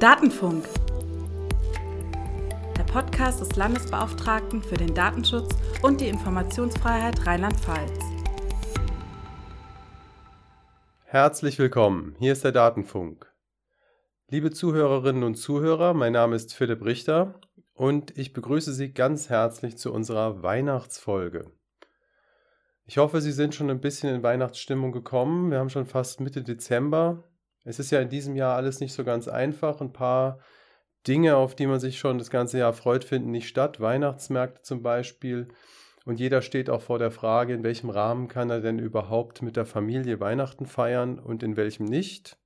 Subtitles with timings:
[0.00, 0.64] Datenfunk.
[2.74, 8.00] Der Podcast des Landesbeauftragten für den Datenschutz und die Informationsfreiheit Rheinland-Pfalz.
[11.04, 13.30] Herzlich willkommen, hier ist der Datenfunk.
[14.30, 17.38] Liebe Zuhörerinnen und Zuhörer, mein Name ist Philipp Richter
[17.74, 21.52] und ich begrüße Sie ganz herzlich zu unserer Weihnachtsfolge.
[22.86, 25.50] Ich hoffe, Sie sind schon ein bisschen in Weihnachtsstimmung gekommen.
[25.50, 27.29] Wir haben schon fast Mitte Dezember
[27.64, 29.80] es ist ja in diesem Jahr alles nicht so ganz einfach.
[29.80, 30.38] Ein paar
[31.06, 33.80] Dinge, auf die man sich schon das ganze Jahr freut, finden nicht statt.
[33.80, 35.48] Weihnachtsmärkte zum Beispiel.
[36.06, 39.56] Und jeder steht auch vor der Frage, in welchem Rahmen kann er denn überhaupt mit
[39.56, 42.38] der Familie Weihnachten feiern und in welchem nicht.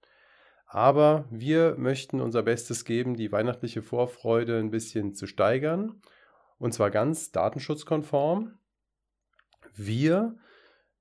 [0.66, 6.00] Aber wir möchten unser Bestes geben, die weihnachtliche Vorfreude ein bisschen zu steigern.
[6.58, 8.58] Und zwar ganz datenschutzkonform.
[9.72, 10.36] Wir,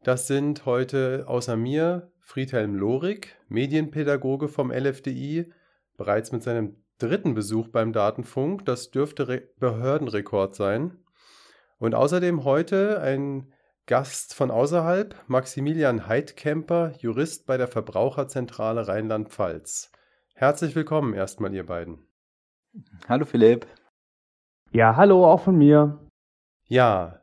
[0.03, 5.52] das sind heute außer mir Friedhelm Lorik, Medienpädagoge vom LFDI,
[5.97, 8.65] bereits mit seinem dritten Besuch beim Datenfunk.
[8.65, 10.97] Das dürfte Re Behördenrekord sein.
[11.77, 13.52] Und außerdem heute ein
[13.85, 19.91] Gast von außerhalb, Maximilian Heidkemper, Jurist bei der Verbraucherzentrale Rheinland-Pfalz.
[20.33, 22.08] Herzlich willkommen erstmal, ihr beiden.
[23.09, 23.67] Hallo Philipp.
[24.71, 25.99] Ja, hallo auch von mir.
[26.67, 27.19] Ja,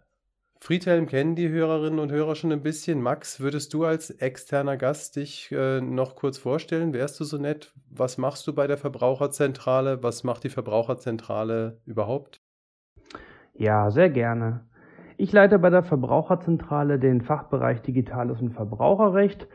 [0.63, 3.01] Friedhelm kennen die Hörerinnen und Hörer schon ein bisschen.
[3.01, 6.93] Max, würdest du als externer Gast dich äh, noch kurz vorstellen?
[6.93, 7.73] Wärst du so nett?
[7.89, 10.03] Was machst du bei der Verbraucherzentrale?
[10.03, 12.43] Was macht die Verbraucherzentrale überhaupt?
[13.55, 14.67] Ja, sehr gerne.
[15.17, 19.49] Ich leite bei der Verbraucherzentrale den Fachbereich Digitales und Verbraucherrecht.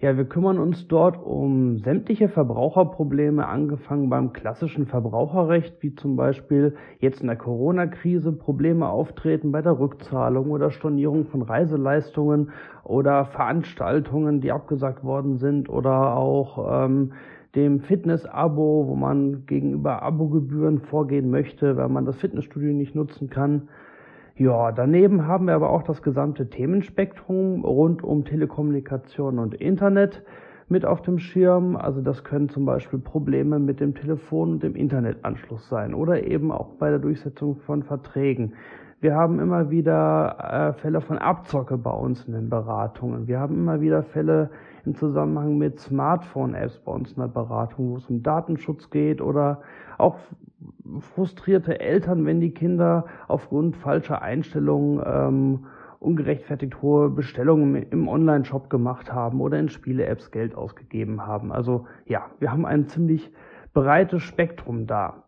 [0.00, 6.76] Ja, wir kümmern uns dort um sämtliche Verbraucherprobleme, angefangen beim klassischen Verbraucherrecht, wie zum Beispiel
[7.00, 12.52] jetzt in der Corona-Krise Probleme auftreten bei der Rückzahlung oder Stornierung von Reiseleistungen
[12.84, 17.14] oder Veranstaltungen, die abgesagt worden sind oder auch ähm,
[17.56, 23.68] dem Fitness-Abo, wo man gegenüber Abogebühren vorgehen möchte, weil man das Fitnessstudio nicht nutzen kann.
[24.38, 30.22] Ja, daneben haben wir aber auch das gesamte Themenspektrum rund um Telekommunikation und Internet
[30.68, 31.74] mit auf dem Schirm.
[31.74, 36.52] Also das können zum Beispiel Probleme mit dem Telefon und dem Internetanschluss sein oder eben
[36.52, 38.52] auch bei der Durchsetzung von Verträgen.
[39.00, 43.26] Wir haben immer wieder äh, Fälle von Abzocke bei uns in den Beratungen.
[43.26, 44.50] Wir haben immer wieder Fälle
[44.88, 49.60] im Zusammenhang mit Smartphone-Apps bei uns in der Beratung, wo es um Datenschutz geht oder
[49.98, 50.16] auch
[51.14, 55.66] frustrierte Eltern, wenn die Kinder aufgrund falscher Einstellungen ähm,
[56.00, 61.52] ungerechtfertigt hohe Bestellungen im Online-Shop gemacht haben oder in Spiele-Apps Geld ausgegeben haben.
[61.52, 63.30] Also ja, wir haben ein ziemlich
[63.74, 65.24] breites Spektrum da.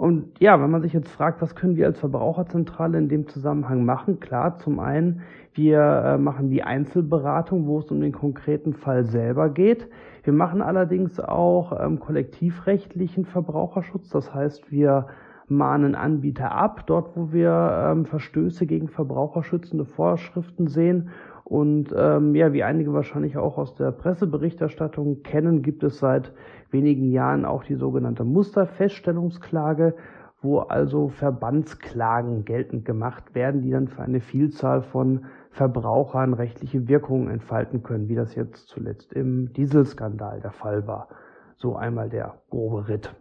[0.00, 3.84] Und ja, wenn man sich jetzt fragt, was können wir als Verbraucherzentrale in dem Zusammenhang
[3.84, 4.18] machen?
[4.18, 5.20] Klar, zum einen,
[5.52, 9.90] wir äh, machen die Einzelberatung, wo es um den konkreten Fall selber geht.
[10.24, 14.08] Wir machen allerdings auch ähm, kollektivrechtlichen Verbraucherschutz.
[14.08, 15.08] Das heißt, wir
[15.48, 21.10] mahnen Anbieter ab, dort wo wir ähm, Verstöße gegen verbraucherschützende Vorschriften sehen.
[21.50, 26.32] Und ähm, ja, wie einige wahrscheinlich auch aus der Presseberichterstattung kennen, gibt es seit
[26.70, 29.96] wenigen Jahren auch die sogenannte Musterfeststellungsklage,
[30.42, 37.28] wo also Verbandsklagen geltend gemacht werden, die dann für eine Vielzahl von Verbrauchern rechtliche Wirkungen
[37.28, 41.08] entfalten können, wie das jetzt zuletzt im Dieselskandal der Fall war.
[41.56, 43.12] So einmal der grobe Ritt.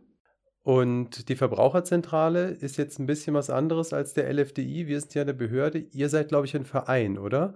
[0.62, 4.86] Und die Verbraucherzentrale ist jetzt ein bisschen was anderes als der LFDI.
[4.86, 5.80] Wir sind ja eine Behörde.
[5.80, 7.56] Ihr seid, glaube ich, ein Verein, oder?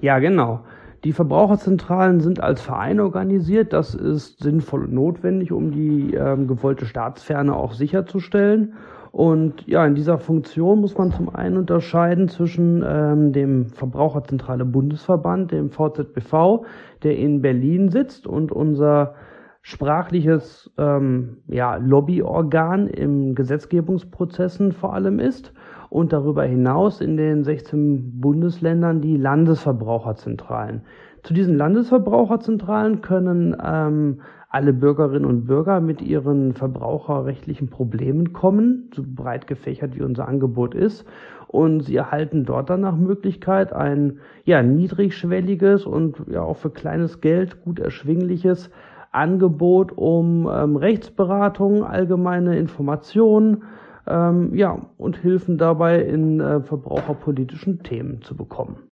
[0.00, 0.60] Ja, genau.
[1.04, 3.72] Die Verbraucherzentralen sind als Verein organisiert.
[3.72, 8.74] Das ist sinnvoll und notwendig, um die ähm, gewollte Staatsferne auch sicherzustellen.
[9.12, 15.52] Und ja, in dieser Funktion muss man zum einen unterscheiden zwischen ähm, dem Verbraucherzentrale Bundesverband,
[15.52, 16.66] dem VZBV,
[17.02, 19.14] der in Berlin sitzt und unser
[19.62, 25.52] sprachliches ähm, ja, Lobbyorgan im Gesetzgebungsprozessen vor allem ist
[25.90, 30.82] und darüber hinaus in den 16 Bundesländern die Landesverbraucherzentralen.
[31.22, 39.02] Zu diesen Landesverbraucherzentralen können ähm, alle Bürgerinnen und Bürger mit ihren verbraucherrechtlichen Problemen kommen, so
[39.04, 41.04] breit gefächert wie unser Angebot ist.
[41.48, 47.20] Und sie erhalten dort dann nach Möglichkeit ein ja, niedrigschwelliges und ja auch für kleines
[47.20, 48.70] Geld gut erschwingliches
[49.12, 53.64] Angebot um ähm, Rechtsberatung, allgemeine Informationen,
[54.06, 58.88] ähm, ja, und Hilfen dabei in äh, verbraucherpolitischen Themen zu bekommen.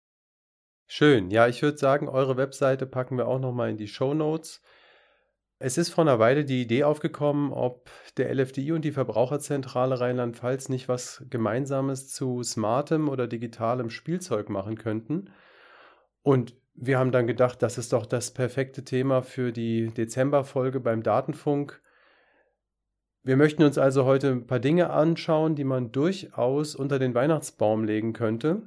[0.88, 1.32] Schön.
[1.32, 4.62] Ja, ich würde sagen, eure Webseite packen wir auch nochmal in die Show Notes.
[5.58, 10.70] Es ist vor einer Weile die Idee aufgekommen, ob der LFDI und die Verbraucherzentrale Rheinland-Pfalz
[10.70, 15.30] nicht was Gemeinsames zu smartem oder digitalem Spielzeug machen könnten.
[16.24, 21.04] Und wir haben dann gedacht, das ist doch das perfekte Thema für die Dezemberfolge beim
[21.04, 21.82] Datenfunk.
[23.24, 27.84] Wir möchten uns also heute ein paar Dinge anschauen, die man durchaus unter den Weihnachtsbaum
[27.84, 28.64] legen könnte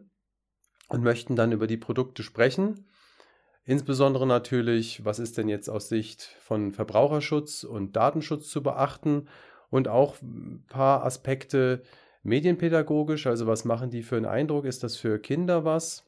[0.88, 2.86] und möchten dann über die Produkte sprechen.
[3.64, 9.26] Insbesondere natürlich, was ist denn jetzt aus Sicht von Verbraucherschutz und Datenschutz zu beachten
[9.70, 11.82] und auch ein paar Aspekte
[12.22, 16.04] medienpädagogisch, also was machen die für einen Eindruck, ist das für Kinder was?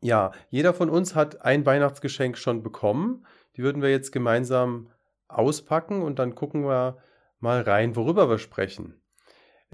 [0.00, 3.26] Ja, jeder von uns hat ein Weihnachtsgeschenk schon bekommen.
[3.56, 4.90] Die würden wir jetzt gemeinsam
[5.26, 6.98] auspacken und dann gucken wir
[7.40, 9.00] mal rein, worüber wir sprechen.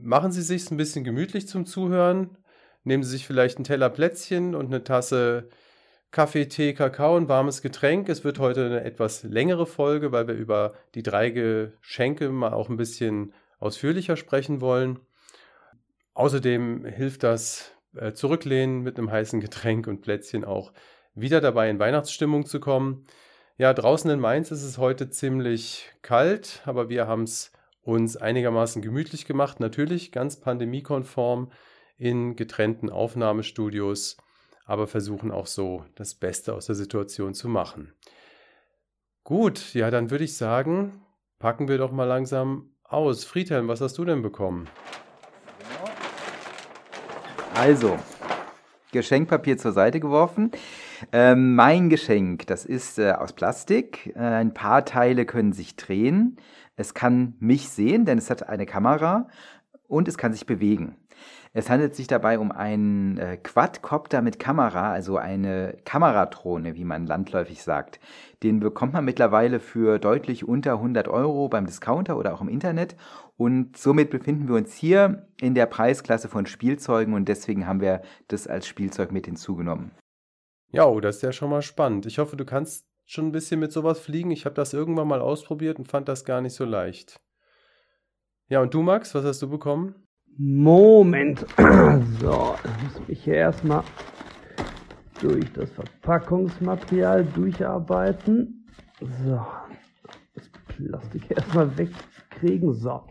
[0.01, 2.39] Machen Sie sich ein bisschen gemütlich zum Zuhören.
[2.85, 5.49] Nehmen Sie sich vielleicht einen Teller Plätzchen und eine Tasse
[6.11, 8.09] Kaffee, Tee, Kakao, ein warmes Getränk.
[8.09, 12.69] Es wird heute eine etwas längere Folge, weil wir über die drei Geschenke mal auch
[12.69, 14.99] ein bisschen ausführlicher sprechen wollen.
[16.13, 20.73] Außerdem hilft das äh, Zurücklehnen mit einem heißen Getränk und Plätzchen auch
[21.15, 23.07] wieder dabei in Weihnachtsstimmung zu kommen.
[23.63, 28.83] Ja, draußen in Mainz ist es heute ziemlich kalt, aber wir haben es uns einigermaßen
[28.83, 29.61] gemütlich gemacht.
[29.61, 31.53] Natürlich ganz pandemiekonform
[31.97, 34.17] in getrennten Aufnahmestudios
[34.65, 37.93] aber versuchen auch so das Beste aus der Situation zu machen.
[39.23, 41.01] Gut, ja, dann würde ich sagen,
[41.39, 43.23] packen wir doch mal langsam aus.
[43.23, 44.69] Friedhelm, was hast du denn bekommen?
[47.55, 47.97] Also,
[48.91, 50.51] Geschenkpapier zur Seite geworfen.
[51.11, 54.13] Äh, mein Geschenk, das ist äh, aus Plastik.
[54.15, 56.37] Äh, ein paar Teile können sich drehen.
[56.77, 59.29] Es kann mich sehen, denn es hat eine Kamera
[59.89, 60.97] und es kann sich bewegen.
[61.55, 67.07] Es handelt sich dabei um einen äh, Quadcopter mit Kamera, also eine Kameradrohne, wie man
[67.07, 68.01] landläufig sagt.
[68.43, 72.97] Den bekommt man mittlerweile für deutlich unter 100 Euro beim Discounter oder auch im Internet.
[73.37, 78.01] Und somit befinden wir uns hier in der Preisklasse von Spielzeugen und deswegen haben wir
[78.29, 79.91] das als Spielzeug mit hinzugenommen.
[80.73, 82.07] Ja, oh, das ist ja schon mal spannend.
[82.07, 84.31] Ich hoffe, du kannst schon ein bisschen mit sowas fliegen.
[84.31, 87.21] Ich habe das irgendwann mal ausprobiert und fand das gar nicht so leicht.
[88.49, 89.95] Ja, und du, Max, was hast du bekommen?
[90.39, 91.45] Moment.
[92.21, 93.83] So, ich muss mich hier erstmal
[95.21, 98.67] durch das Verpackungsmaterial durcharbeiten.
[99.01, 99.45] So,
[100.35, 102.73] das Plastik erstmal wegkriegen.
[102.73, 103.03] So.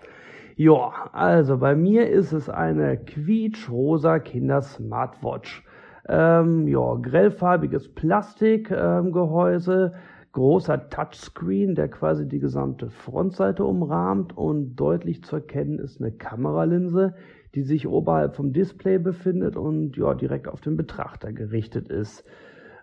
[0.55, 5.63] Ja, also bei mir ist es eine quietschrosa Kinder-Smartwatch.
[6.11, 9.93] Ähm, ja, grellfarbiges Plastikgehäuse.
[9.93, 9.99] Ähm,
[10.33, 17.15] großer Touchscreen, der quasi die gesamte Frontseite umrahmt und deutlich zu erkennen ist eine Kameralinse,
[17.53, 22.23] die sich oberhalb vom Display befindet und ja direkt auf den Betrachter gerichtet ist.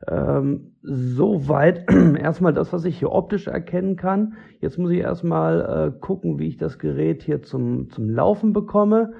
[0.06, 1.90] Ähm, soweit
[2.20, 4.34] erstmal das, was ich hier optisch erkennen kann.
[4.60, 9.14] Jetzt muss ich erstmal äh, gucken, wie ich das Gerät hier zum, zum Laufen bekomme.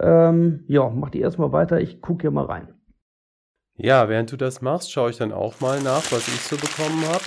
[0.00, 1.80] Ähm, ja, mach die erstmal weiter.
[1.80, 2.73] Ich gucke hier mal rein.
[3.76, 7.04] Ja, während du das machst, schaue ich dann auch mal nach, was ich so bekommen
[7.08, 7.24] habe.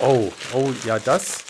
[0.00, 1.44] Oh, oh, ja, das,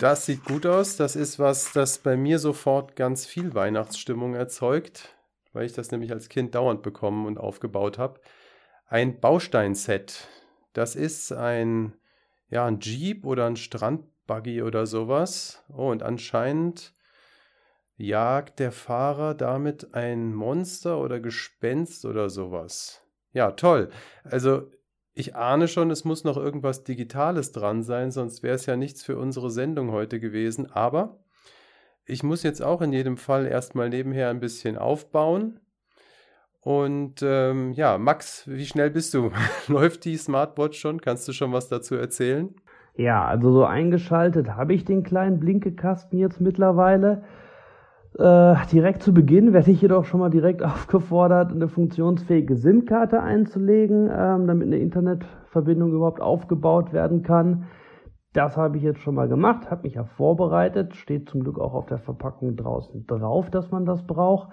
[0.00, 0.96] das sieht gut aus.
[0.96, 5.16] Das ist was, das bei mir sofort ganz viel Weihnachtsstimmung erzeugt,
[5.54, 8.20] weil ich das nämlich als Kind dauernd bekommen und aufgebaut habe.
[8.86, 10.28] Ein Bausteinset.
[10.74, 11.94] Das ist ein,
[12.50, 15.64] ja, ein Jeep oder ein Strandbuggy oder sowas.
[15.74, 16.92] Oh, und anscheinend
[17.96, 23.02] jagt der Fahrer damit ein Monster oder Gespenst oder sowas.
[23.32, 23.90] Ja, toll.
[24.24, 24.70] Also
[25.12, 29.02] ich ahne schon, es muss noch irgendwas Digitales dran sein, sonst wäre es ja nichts
[29.02, 30.70] für unsere Sendung heute gewesen.
[30.70, 31.20] Aber
[32.04, 35.60] ich muss jetzt auch in jedem Fall erstmal nebenher ein bisschen aufbauen.
[36.60, 39.30] Und ähm, ja, Max, wie schnell bist du?
[39.68, 41.00] Läuft die Smartwatch schon?
[41.00, 42.54] Kannst du schon was dazu erzählen?
[42.96, 47.24] Ja, also so eingeschaltet habe ich den kleinen Blinkekasten jetzt mittlerweile.
[48.16, 54.08] Äh, direkt zu Beginn werde ich jedoch schon mal direkt aufgefordert, eine funktionsfähige SIM-Karte einzulegen,
[54.12, 57.64] ähm, damit eine Internetverbindung überhaupt aufgebaut werden kann.
[58.32, 61.74] Das habe ich jetzt schon mal gemacht, habe mich ja vorbereitet, steht zum Glück auch
[61.74, 64.48] auf der Verpackung draußen drauf, dass man das braucht.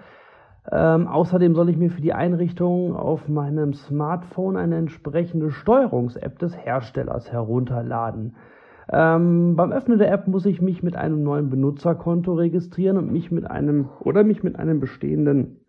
[0.72, 6.56] Ähm, außerdem soll ich mir für die Einrichtung auf meinem Smartphone eine entsprechende Steuerungs-App des
[6.56, 8.36] Herstellers herunterladen.
[8.90, 13.32] Ähm, beim Öffnen der App muss ich mich mit einem neuen Benutzerkonto registrieren und mich
[13.32, 15.62] mit einem oder mich mit einem bestehenden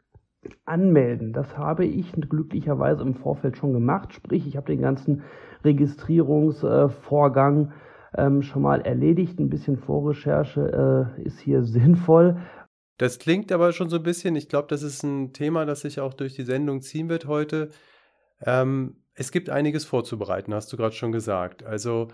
[0.65, 1.33] anmelden.
[1.33, 4.13] Das habe ich glücklicherweise im Vorfeld schon gemacht.
[4.13, 5.23] Sprich, ich habe den ganzen
[5.65, 7.73] Registrierungsvorgang
[8.17, 9.39] ähm, schon mal erledigt.
[9.39, 12.39] Ein bisschen Vorrecherche äh, ist hier sinnvoll.
[12.99, 16.01] Das klingt aber schon so ein bisschen, ich glaube, das ist ein Thema, das sich
[16.01, 17.71] auch durch die Sendung ziehen wird heute.
[18.45, 21.65] Ähm, es gibt einiges vorzubereiten, hast du gerade schon gesagt.
[21.65, 22.09] Also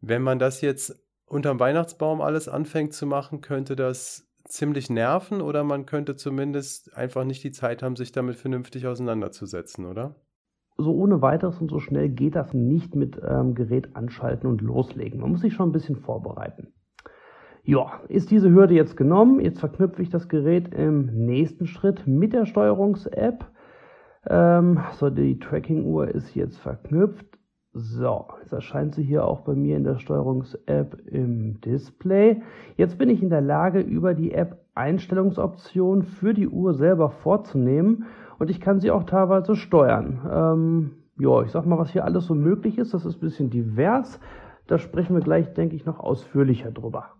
[0.00, 0.94] wenn man das jetzt
[1.26, 7.24] unterm Weihnachtsbaum alles anfängt zu machen, könnte das ziemlich nerven oder man könnte zumindest einfach
[7.24, 10.16] nicht die Zeit haben, sich damit vernünftig auseinanderzusetzen, oder?
[10.78, 15.20] So ohne weiteres und so schnell geht das nicht mit ähm, Gerät anschalten und loslegen.
[15.20, 16.72] Man muss sich schon ein bisschen vorbereiten.
[17.64, 19.40] Ja, ist diese Hürde jetzt genommen?
[19.40, 23.44] Jetzt verknüpfe ich das Gerät im nächsten Schritt mit der Steuerungs-App.
[24.26, 27.37] Ähm, so, die Tracking-Uhr ist jetzt verknüpft.
[27.80, 32.42] So, jetzt erscheint sie hier auch bei mir in der Steuerungs-App im Display.
[32.76, 38.06] Jetzt bin ich in der Lage, über die App Einstellungsoptionen für die Uhr selber vorzunehmen
[38.40, 40.20] und ich kann sie auch teilweise steuern.
[40.28, 43.50] Ähm, ja, ich sag mal, was hier alles so möglich ist, das ist ein bisschen
[43.50, 44.18] divers.
[44.66, 47.12] Da sprechen wir gleich, denke ich, noch ausführlicher drüber.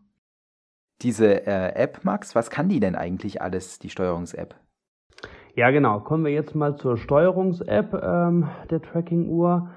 [1.02, 4.56] Diese äh, App, Max, was kann die denn eigentlich alles, die Steuerungs-App?
[5.54, 6.00] Ja, genau.
[6.00, 9.68] Kommen wir jetzt mal zur Steuerungs-App ähm, der Tracking-Uhr.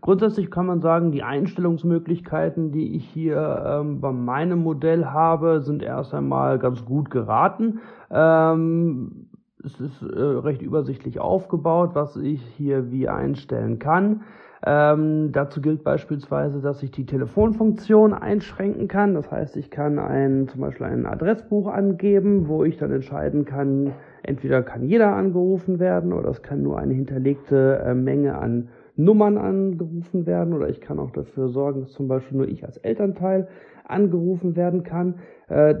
[0.00, 5.82] Grundsätzlich kann man sagen, die Einstellungsmöglichkeiten, die ich hier ähm, bei meinem Modell habe, sind
[5.82, 7.80] erst einmal ganz gut geraten.
[8.10, 9.28] Ähm,
[9.62, 14.22] es ist äh, recht übersichtlich aufgebaut, was ich hier wie einstellen kann.
[14.64, 19.14] Ähm, dazu gilt beispielsweise, dass ich die Telefonfunktion einschränken kann.
[19.14, 23.92] Das heißt, ich kann ein, zum Beispiel ein Adressbuch angeben, wo ich dann entscheiden kann,
[24.22, 29.38] entweder kann jeder angerufen werden oder es kann nur eine hinterlegte äh, Menge an Nummern
[29.38, 33.48] angerufen werden oder ich kann auch dafür sorgen, dass zum Beispiel nur ich als Elternteil
[33.84, 35.16] angerufen werden kann.
[35.48, 35.76] Äh,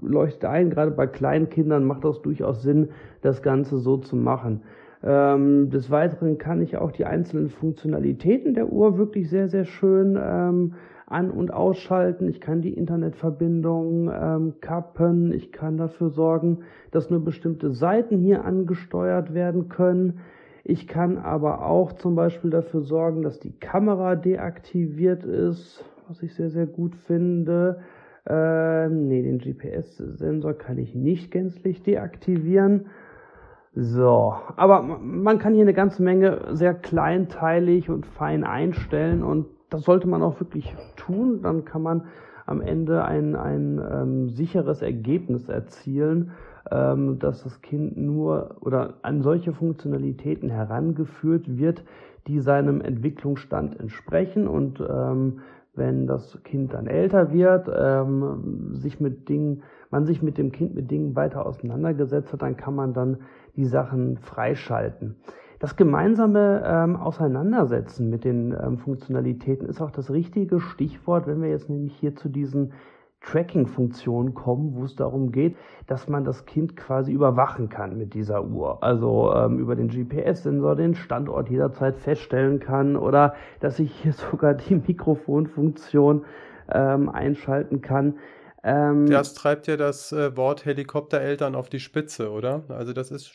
[0.00, 2.90] leuchtet ein, gerade bei kleinen Kindern macht das durchaus Sinn,
[3.22, 4.62] das Ganze so zu machen.
[5.02, 10.18] Ähm, des Weiteren kann ich auch die einzelnen Funktionalitäten der Uhr wirklich sehr, sehr schön
[10.20, 10.74] ähm,
[11.06, 12.28] an- und ausschalten.
[12.28, 15.32] Ich kann die Internetverbindung ähm, kappen.
[15.32, 16.60] Ich kann dafür sorgen,
[16.90, 20.20] dass nur bestimmte Seiten hier angesteuert werden können.
[20.66, 26.34] Ich kann aber auch zum Beispiel dafür sorgen, dass die Kamera deaktiviert ist, was ich
[26.34, 27.80] sehr, sehr gut finde.
[28.26, 32.86] Ähm, nee, den GPS-Sensor kann ich nicht gänzlich deaktivieren.
[33.74, 39.82] So, aber man kann hier eine ganze Menge sehr kleinteilig und fein einstellen und das
[39.82, 41.42] sollte man auch wirklich tun.
[41.42, 42.06] Dann kann man
[42.46, 46.30] am Ende ein, ein ähm, sicheres Ergebnis erzielen,
[46.70, 51.84] ähm, dass das Kind nur oder an solche Funktionalitäten herangeführt wird,
[52.26, 55.40] die seinem Entwicklungsstand entsprechen und ähm,
[55.74, 60.74] wenn das Kind dann älter wird, ähm, sich mit Dingen, man sich mit dem Kind
[60.74, 63.18] mit Dingen weiter auseinandergesetzt hat, dann kann man dann
[63.56, 65.16] die Sachen freischalten.
[65.58, 71.48] Das gemeinsame ähm, Auseinandersetzen mit den ähm, Funktionalitäten ist auch das richtige Stichwort, wenn wir
[71.48, 72.72] jetzt nämlich hier zu diesen
[73.24, 78.44] Tracking-Funktion kommen, wo es darum geht, dass man das Kind quasi überwachen kann mit dieser
[78.44, 78.82] Uhr.
[78.82, 84.54] Also ähm, über den GPS-Sensor den Standort jederzeit feststellen kann oder dass ich hier sogar
[84.54, 86.24] die Mikrofonfunktion
[86.70, 88.18] ähm, einschalten kann.
[88.62, 92.64] Ähm, das treibt ja das äh, Wort Helikoptereltern auf die Spitze, oder?
[92.68, 93.32] Also das ist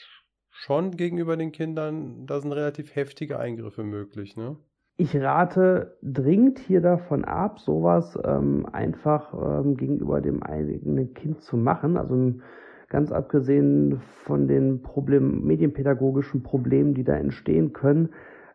[0.49, 4.57] schon gegenüber den Kindern, da sind relativ heftige Eingriffe möglich, ne?
[5.01, 11.55] Ich rate dringend hier davon ab, sowas ähm, einfach ähm, gegenüber dem eigenen Kind zu
[11.55, 11.95] machen.
[11.95, 12.33] Also
[12.89, 18.09] ganz abgesehen von den Problem, medienpädagogischen Problemen, die da entstehen können.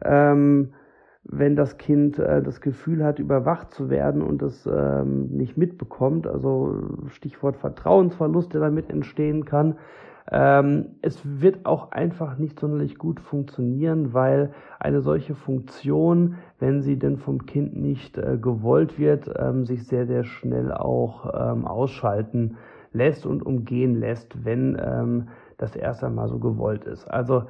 [0.04, 0.74] Ähm,
[1.22, 6.26] wenn das Kind äh, das Gefühl hat, überwacht zu werden und es ähm, nicht mitbekommt,
[6.26, 9.78] also Stichwort Vertrauensverlust, der damit entstehen kann,
[10.30, 16.98] ähm, es wird auch einfach nicht sonderlich gut funktionieren, weil eine solche Funktion, wenn sie
[16.98, 22.56] denn vom Kind nicht äh, gewollt wird, ähm, sich sehr, sehr schnell auch ähm, ausschalten
[22.92, 25.28] lässt und umgehen lässt, wenn ähm,
[25.58, 27.06] das erst einmal so gewollt ist.
[27.06, 27.44] Also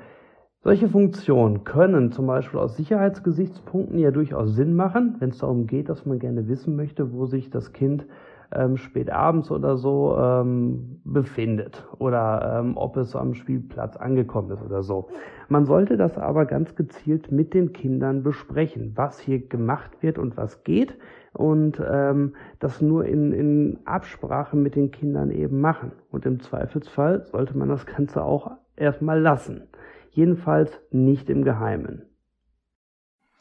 [0.65, 5.91] solche Funktionen können zum Beispiel aus Sicherheitsgesichtspunkten ja durchaus Sinn machen, wenn es darum geht,
[5.91, 8.07] dass man gerne wissen möchte, wo sich das Kind
[8.55, 14.63] ähm, spät abends oder so ähm, befindet oder ähm, ob es am Spielplatz angekommen ist
[14.63, 15.09] oder so.
[15.49, 20.37] Man sollte das aber ganz gezielt mit den Kindern besprechen, was hier gemacht wird und
[20.37, 20.97] was geht
[21.33, 25.93] und ähm, das nur in, in Absprache mit den Kindern eben machen.
[26.11, 29.69] Und im Zweifelsfall sollte man das Ganze auch erstmal lassen.
[30.11, 32.03] Jedenfalls nicht im Geheimen.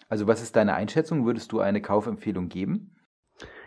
[0.10, 1.26] Also was ist deine Einschätzung?
[1.26, 2.93] Würdest du eine Kaufempfehlung geben?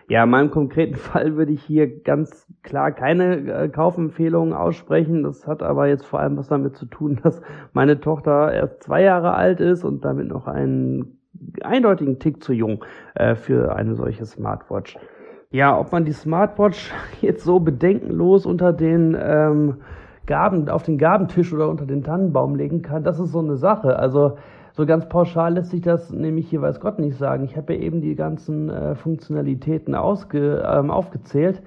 [0.08, 5.22] Ja, in meinem konkreten Fall würde ich hier ganz klar keine äh, Kaufempfehlungen aussprechen.
[5.24, 7.40] Das hat aber jetzt vor allem was damit zu tun, dass
[7.72, 11.18] meine Tochter erst zwei Jahre alt ist und damit noch einen
[11.62, 12.84] eindeutigen Tick zu jung
[13.14, 14.96] äh, für eine solche Smartwatch.
[15.50, 19.76] Ja, ob man die Smartwatch jetzt so bedenkenlos unter den ähm,
[20.26, 23.98] Gaben, auf den Gabentisch oder unter den Tannenbaum legen kann, das ist so eine Sache.
[23.98, 24.38] Also
[24.76, 27.44] so ganz pauschal lässt sich das nämlich hier weiß Gott nicht sagen.
[27.44, 31.62] Ich habe ja eben die ganzen äh, Funktionalitäten ausge, ähm, aufgezählt.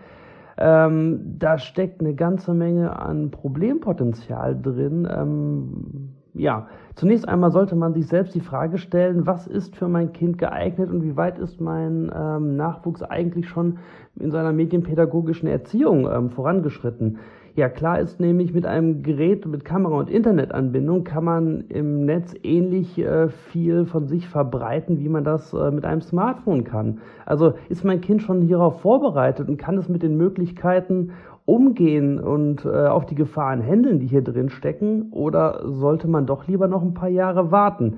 [0.58, 5.08] Ähm, da steckt eine ganze Menge an Problempotenzial drin.
[5.10, 6.68] Ähm, ja,
[7.00, 10.90] Zunächst einmal sollte man sich selbst die Frage stellen, was ist für mein Kind geeignet
[10.90, 13.78] und wie weit ist mein ähm, Nachwuchs eigentlich schon
[14.20, 17.20] in seiner medienpädagogischen Erziehung ähm, vorangeschritten.
[17.60, 22.34] Ja, klar ist nämlich, mit einem Gerät mit Kamera und Internetanbindung kann man im Netz
[22.42, 27.00] ähnlich äh, viel von sich verbreiten, wie man das äh, mit einem Smartphone kann.
[27.26, 31.12] Also ist mein Kind schon hierauf vorbereitet und kann es mit den Möglichkeiten
[31.44, 36.48] umgehen und äh, auf die Gefahren handeln, die hier drin stecken, oder sollte man doch
[36.48, 37.98] lieber noch ein paar Jahre warten?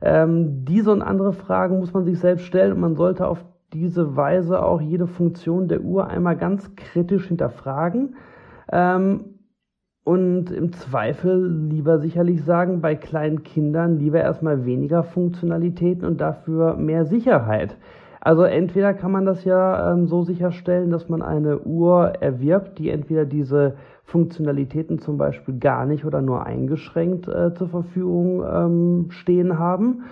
[0.00, 4.16] Ähm, diese und andere Fragen muss man sich selbst stellen und man sollte auf diese
[4.16, 8.14] Weise auch jede Funktion der Uhr einmal ganz kritisch hinterfragen
[8.72, 9.24] ähm,
[10.04, 16.74] und im Zweifel lieber sicherlich sagen, bei kleinen Kindern lieber erstmal weniger Funktionalitäten und dafür
[16.74, 17.76] mehr Sicherheit.
[18.20, 22.90] Also entweder kann man das ja ähm, so sicherstellen, dass man eine Uhr erwirbt, die
[22.90, 23.74] entweder diese
[24.04, 30.02] Funktionalitäten zum Beispiel gar nicht oder nur eingeschränkt äh, zur Verfügung ähm, stehen haben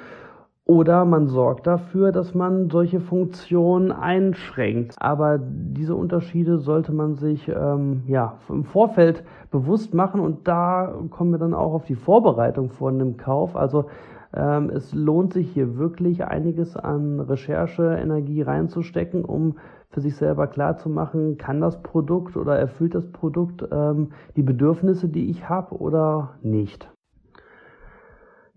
[0.71, 4.95] oder man sorgt dafür, dass man solche Funktionen einschränkt.
[5.01, 11.33] Aber diese Unterschiede sollte man sich ähm, ja, im Vorfeld bewusst machen und da kommen
[11.33, 13.57] wir dann auch auf die Vorbereitung vor einem Kauf.
[13.57, 13.87] Also
[14.33, 19.57] ähm, es lohnt sich hier wirklich einiges an Rechercheenergie reinzustecken, um
[19.89, 25.31] für sich selber klarzumachen, kann das Produkt oder erfüllt das Produkt ähm, die Bedürfnisse, die
[25.31, 26.89] ich habe oder nicht.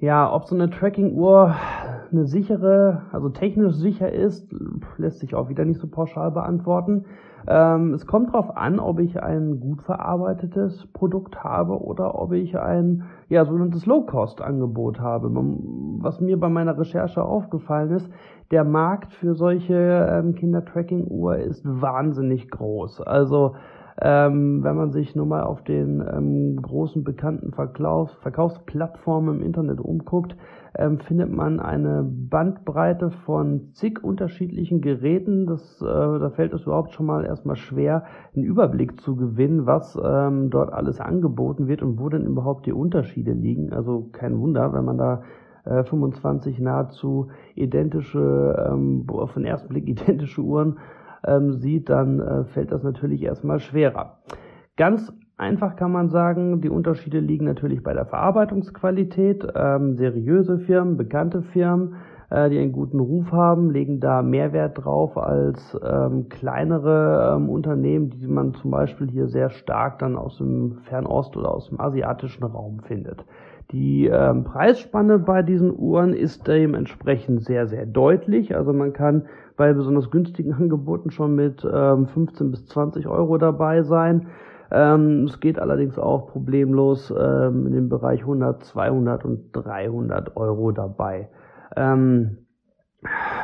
[0.03, 1.55] Ja, ob so eine Tracking-Uhr
[2.11, 4.53] eine sichere, also technisch sicher ist,
[4.97, 7.05] lässt sich auch wieder nicht so pauschal beantworten.
[7.47, 12.59] Ähm, es kommt darauf an, ob ich ein gut verarbeitetes Produkt habe oder ob ich
[12.59, 15.29] ein ja, sogenanntes Low-Cost-Angebot habe.
[16.01, 18.11] Was mir bei meiner Recherche aufgefallen ist,
[18.51, 19.73] der Markt für solche
[20.11, 22.99] ähm, Kinder-Tracking-Uhr ist wahnsinnig groß.
[22.99, 23.55] Also
[24.01, 29.79] ähm, wenn man sich nur mal auf den ähm, großen bekannten Verkaufs Verkaufsplattformen im Internet
[29.79, 30.35] umguckt,
[30.75, 35.45] ähm, findet man eine Bandbreite von zig unterschiedlichen Geräten.
[35.45, 39.97] Das, äh, da fällt es überhaupt schon mal erstmal schwer, einen Überblick zu gewinnen, was
[40.03, 43.71] ähm, dort alles angeboten wird und wo denn überhaupt die Unterschiede liegen.
[43.71, 45.21] Also kein Wunder, wenn man da
[45.65, 50.77] 25 äh, nahezu identische, ähm, auf den ersten Blick identische Uhren
[51.25, 54.19] ähm, sieht, dann äh, fällt das natürlich erstmal schwerer.
[54.75, 59.45] Ganz einfach kann man sagen, die Unterschiede liegen natürlich bei der Verarbeitungsqualität.
[59.55, 61.95] Ähm, seriöse Firmen, bekannte Firmen,
[62.29, 67.49] äh, die einen guten Ruf haben, legen da mehr Wert drauf als ähm, kleinere ähm,
[67.49, 71.79] Unternehmen, die man zum Beispiel hier sehr stark dann aus dem Fernost oder aus dem
[71.79, 73.25] asiatischen Raum findet.
[73.71, 78.55] Die ähm, Preisspanne bei diesen Uhren ist dementsprechend sehr, sehr deutlich.
[78.55, 79.25] Also man kann
[79.57, 84.27] bei besonders günstigen Angeboten schon mit ähm, 15 bis 20 Euro dabei sein.
[84.71, 90.71] Ähm, es geht allerdings auch problemlos ähm, in dem Bereich 100, 200 und 300 Euro
[90.71, 91.29] dabei.
[91.75, 92.37] Ähm,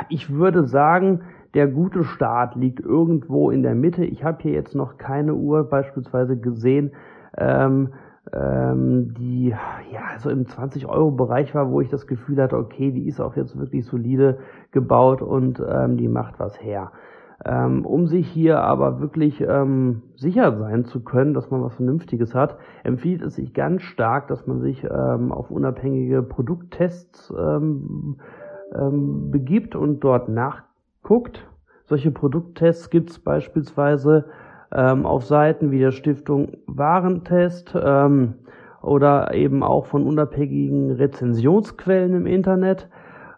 [0.10, 1.21] ich würde sagen,
[1.53, 4.05] der gute Start liegt irgendwo in der Mitte.
[4.05, 6.91] Ich habe hier jetzt noch keine Uhr beispielsweise gesehen,
[7.38, 7.93] ähm,
[8.33, 13.19] ähm, die ja so im 20-Euro-Bereich war, wo ich das Gefühl hatte, okay, die ist
[13.19, 14.39] auch jetzt wirklich solide
[14.71, 16.91] gebaut und ähm, die macht was her.
[17.45, 22.35] Ähm, um sich hier aber wirklich ähm, sicher sein zu können, dass man was Vernünftiges
[22.35, 28.17] hat, empfiehlt es sich ganz stark, dass man sich ähm, auf unabhängige Produkttests ähm,
[28.75, 31.47] ähm, begibt und dort nachguckt.
[31.85, 34.25] Solche Produkttests gibt es beispielsweise
[34.73, 38.36] ähm, auf Seiten wie der Stiftung Warentest ähm,
[38.82, 42.89] oder eben auch von unabhängigen Rezensionsquellen im Internet.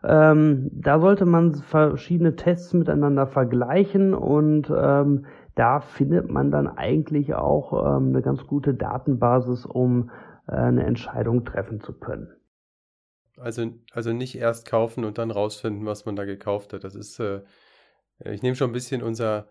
[0.04, 7.36] Ähm, da sollte man verschiedene Tests miteinander vergleichen und ähm, da findet man dann eigentlich
[7.36, 10.10] auch ähm, eine ganz gute Datenbasis, um
[10.48, 12.30] äh, eine Entscheidung treffen zu können.
[13.38, 16.84] Also, also nicht erst kaufen und dann rausfinden, was man da gekauft hat.
[16.84, 17.42] Das ist, äh,
[18.24, 19.48] ich nehme schon ein bisschen unser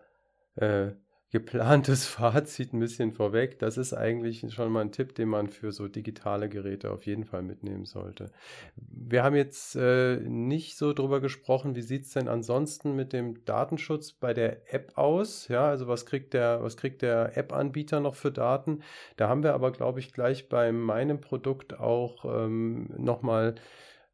[0.55, 0.91] äh,
[1.31, 3.57] geplantes Fazit ein bisschen vorweg.
[3.59, 7.25] Das ist eigentlich schon mal ein Tipp, den man für so digitale Geräte auf jeden
[7.25, 8.31] Fall mitnehmen sollte.
[8.75, 13.43] Wir haben jetzt äh, nicht so drüber gesprochen, wie sieht es denn ansonsten mit dem
[13.45, 15.47] Datenschutz bei der App aus?
[15.47, 18.83] Ja, also was kriegt der, was kriegt der App-Anbieter noch für Daten?
[19.15, 23.55] Da haben wir aber, glaube ich, gleich bei meinem Produkt auch ähm, nochmal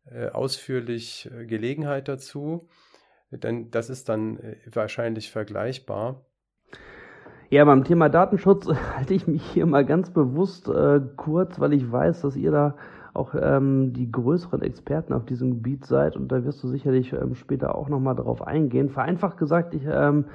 [0.06, 2.70] äh, ausführlich äh, Gelegenheit dazu.
[3.32, 6.24] Denn das ist dann äh, wahrscheinlich vergleichbar.
[7.50, 11.90] Ja, beim Thema Datenschutz halte ich mich hier mal ganz bewusst äh, kurz, weil ich
[11.90, 12.76] weiß, dass ihr da
[13.14, 17.36] auch ähm, die größeren Experten auf diesem Gebiet seid und da wirst du sicherlich ähm,
[17.36, 18.90] später auch nochmal drauf eingehen.
[18.90, 20.26] Vereinfacht gesagt, ich, ähm,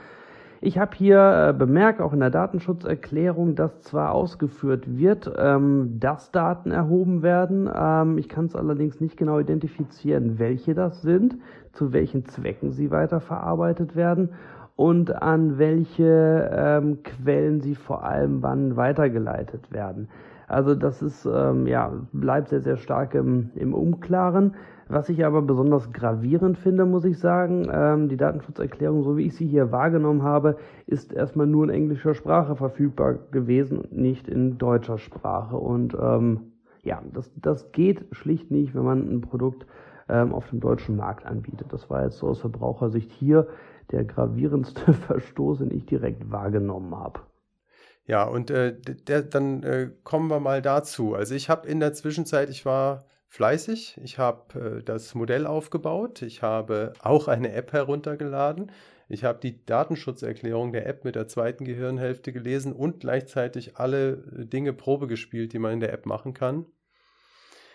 [0.62, 6.30] Ich habe hier äh, bemerkt, auch in der Datenschutzerklärung, dass zwar ausgeführt wird, ähm, dass
[6.30, 7.68] Daten erhoben werden.
[7.74, 11.36] Ähm, ich kann es allerdings nicht genau identifizieren, welche das sind,
[11.72, 14.30] zu welchen Zwecken sie weiterverarbeitet werden
[14.76, 20.08] und an welche ähm, Quellen sie vor allem wann weitergeleitet werden.
[20.48, 24.54] Also das ist ähm, ja bleibt sehr sehr stark im, im Unklaren.
[24.88, 29.34] Was ich aber besonders gravierend finde, muss ich sagen, ähm, die Datenschutzerklärung, so wie ich
[29.34, 34.58] sie hier wahrgenommen habe, ist erstmal nur in englischer Sprache verfügbar gewesen und nicht in
[34.58, 35.56] deutscher Sprache.
[35.56, 39.64] Und ähm, ja, das, das geht schlicht nicht, wenn man ein Produkt
[40.10, 41.72] ähm, auf dem deutschen Markt anbietet.
[41.72, 43.46] Das war jetzt so aus Verbrauchersicht hier
[43.90, 47.20] der gravierendste Verstoß, den ich direkt wahrgenommen habe.
[48.06, 51.14] Ja, und äh, der, dann äh, kommen wir mal dazu.
[51.14, 53.98] Also ich habe in der Zwischenzeit, ich war fleißig.
[54.02, 56.22] Ich habe äh, das Modell aufgebaut.
[56.22, 58.72] Ich habe auch eine App heruntergeladen.
[59.08, 64.46] Ich habe die Datenschutzerklärung der App mit der zweiten Gehirnhälfte gelesen und gleichzeitig alle äh,
[64.46, 66.66] Dinge Probe gespielt, die man in der App machen kann.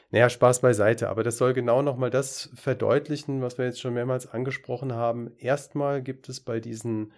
[0.10, 4.26] Naja, Spaß beiseite, aber das soll genau nochmal das verdeutlichen, was wir jetzt schon mehrmals
[4.26, 5.32] angesprochen haben.
[5.38, 7.12] Erstmal gibt es bei diesen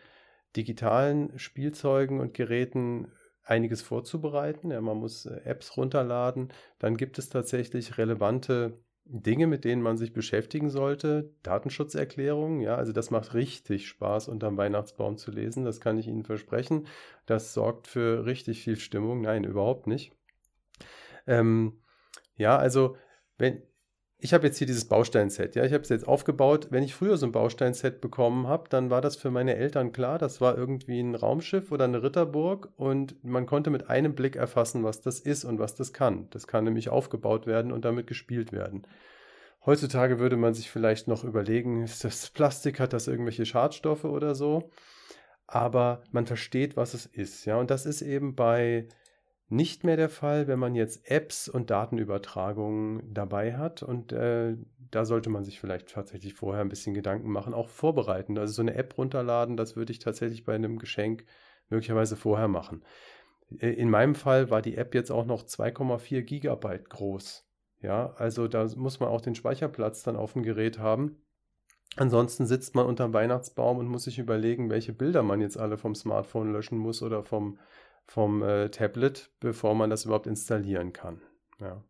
[0.56, 3.12] digitalen Spielzeugen und Geräten
[3.44, 4.72] einiges vorzubereiten.
[4.72, 6.52] Ja, man muss äh, Apps runterladen.
[6.80, 11.34] Dann gibt es tatsächlich relevante Dinge, mit denen man sich beschäftigen sollte.
[11.42, 15.66] Datenschutzerklärungen, ja, also das macht richtig Spaß, unterm Weihnachtsbaum zu lesen.
[15.66, 16.88] Das kann ich Ihnen versprechen.
[17.26, 19.22] Das sorgt für richtig viel Stimmung.
[19.22, 20.12] Nein, überhaupt nicht.
[21.26, 21.82] Ähm,
[22.40, 22.96] ja, also
[23.38, 23.62] wenn,
[24.18, 26.68] ich habe jetzt hier dieses Bausteinset, ja, ich habe es jetzt aufgebaut.
[26.72, 30.18] Wenn ich früher so ein Bausteinset bekommen habe, dann war das für meine Eltern klar,
[30.18, 34.84] das war irgendwie ein Raumschiff oder eine Ritterburg und man konnte mit einem Blick erfassen,
[34.84, 36.30] was das ist und was das kann.
[36.32, 38.86] Das kann nämlich aufgebaut werden und damit gespielt werden.
[39.66, 44.36] Heutzutage würde man sich vielleicht noch überlegen, ist das Plastik, hat das irgendwelche Schadstoffe oder
[44.36, 44.72] so?
[45.48, 48.88] Aber man versteht, was es ist, ja, und das ist eben bei
[49.50, 53.82] nicht mehr der Fall, wenn man jetzt Apps und Datenübertragungen dabei hat.
[53.82, 54.56] Und äh,
[54.92, 58.38] da sollte man sich vielleicht tatsächlich vorher ein bisschen Gedanken machen, auch vorbereiten.
[58.38, 61.26] Also so eine App runterladen, das würde ich tatsächlich bei einem Geschenk
[61.70, 62.84] möglicherweise vorher machen.
[63.58, 67.46] Äh, in meinem Fall war die App jetzt auch noch 2,4 Gigabyte groß.
[67.82, 71.24] Ja, also da muss man auch den Speicherplatz dann auf dem Gerät haben.
[71.96, 75.96] Ansonsten sitzt man unterm Weihnachtsbaum und muss sich überlegen, welche Bilder man jetzt alle vom
[75.96, 77.58] Smartphone löschen muss oder vom
[78.10, 81.22] vom äh, Tablet, bevor man das überhaupt installieren kann.
[81.60, 81.84] Ja.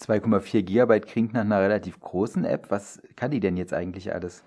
[0.00, 2.70] 2,4 Gigabyte klingt nach einer relativ großen App.
[2.70, 4.42] Was kann die denn jetzt eigentlich alles?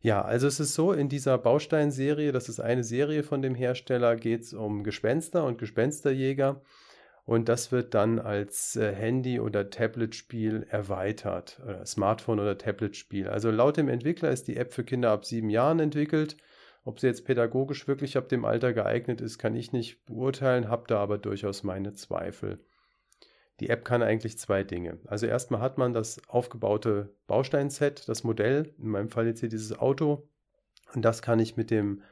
[0.00, 4.16] Ja, also es ist so, in dieser Bausteinserie, das ist eine Serie von dem Hersteller,
[4.16, 6.62] geht es um Gespenster und Gespensterjäger.
[7.26, 13.28] Und das wird dann als äh, Handy- oder Tablet-Spiel erweitert, äh, Smartphone- oder Tablet-Spiel.
[13.28, 16.36] Also laut dem Entwickler ist die App für Kinder ab sieben Jahren entwickelt.
[16.86, 20.84] Ob sie jetzt pädagogisch wirklich ab dem Alter geeignet ist, kann ich nicht beurteilen, habe
[20.86, 22.60] da aber durchaus meine Zweifel.
[23.58, 25.00] Die App kann eigentlich zwei Dinge.
[25.04, 29.76] Also erstmal hat man das aufgebaute Bausteinset, das Modell, in meinem Fall jetzt hier dieses
[29.76, 30.28] Auto,
[30.94, 32.02] und das kann ich mit dem,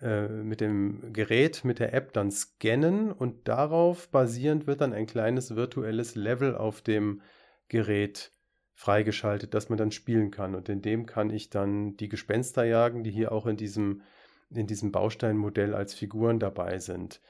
[0.00, 5.06] äh, mit dem Gerät, mit der App dann scannen und darauf basierend wird dann ein
[5.06, 7.22] kleines virtuelles Level auf dem
[7.68, 8.32] Gerät
[8.74, 10.54] freigeschaltet, dass man dann spielen kann.
[10.54, 14.02] Und in dem kann ich dann die Gespenster jagen, die hier auch in diesem,
[14.50, 17.20] in diesem Bausteinmodell als Figuren dabei sind.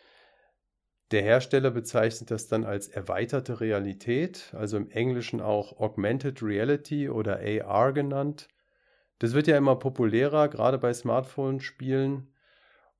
[1.11, 7.39] Der Hersteller bezeichnet das dann als erweiterte Realität, also im Englischen auch Augmented Reality oder
[7.41, 8.49] AR genannt.
[9.19, 12.32] Das wird ja immer populärer, gerade bei Smartphone-Spielen.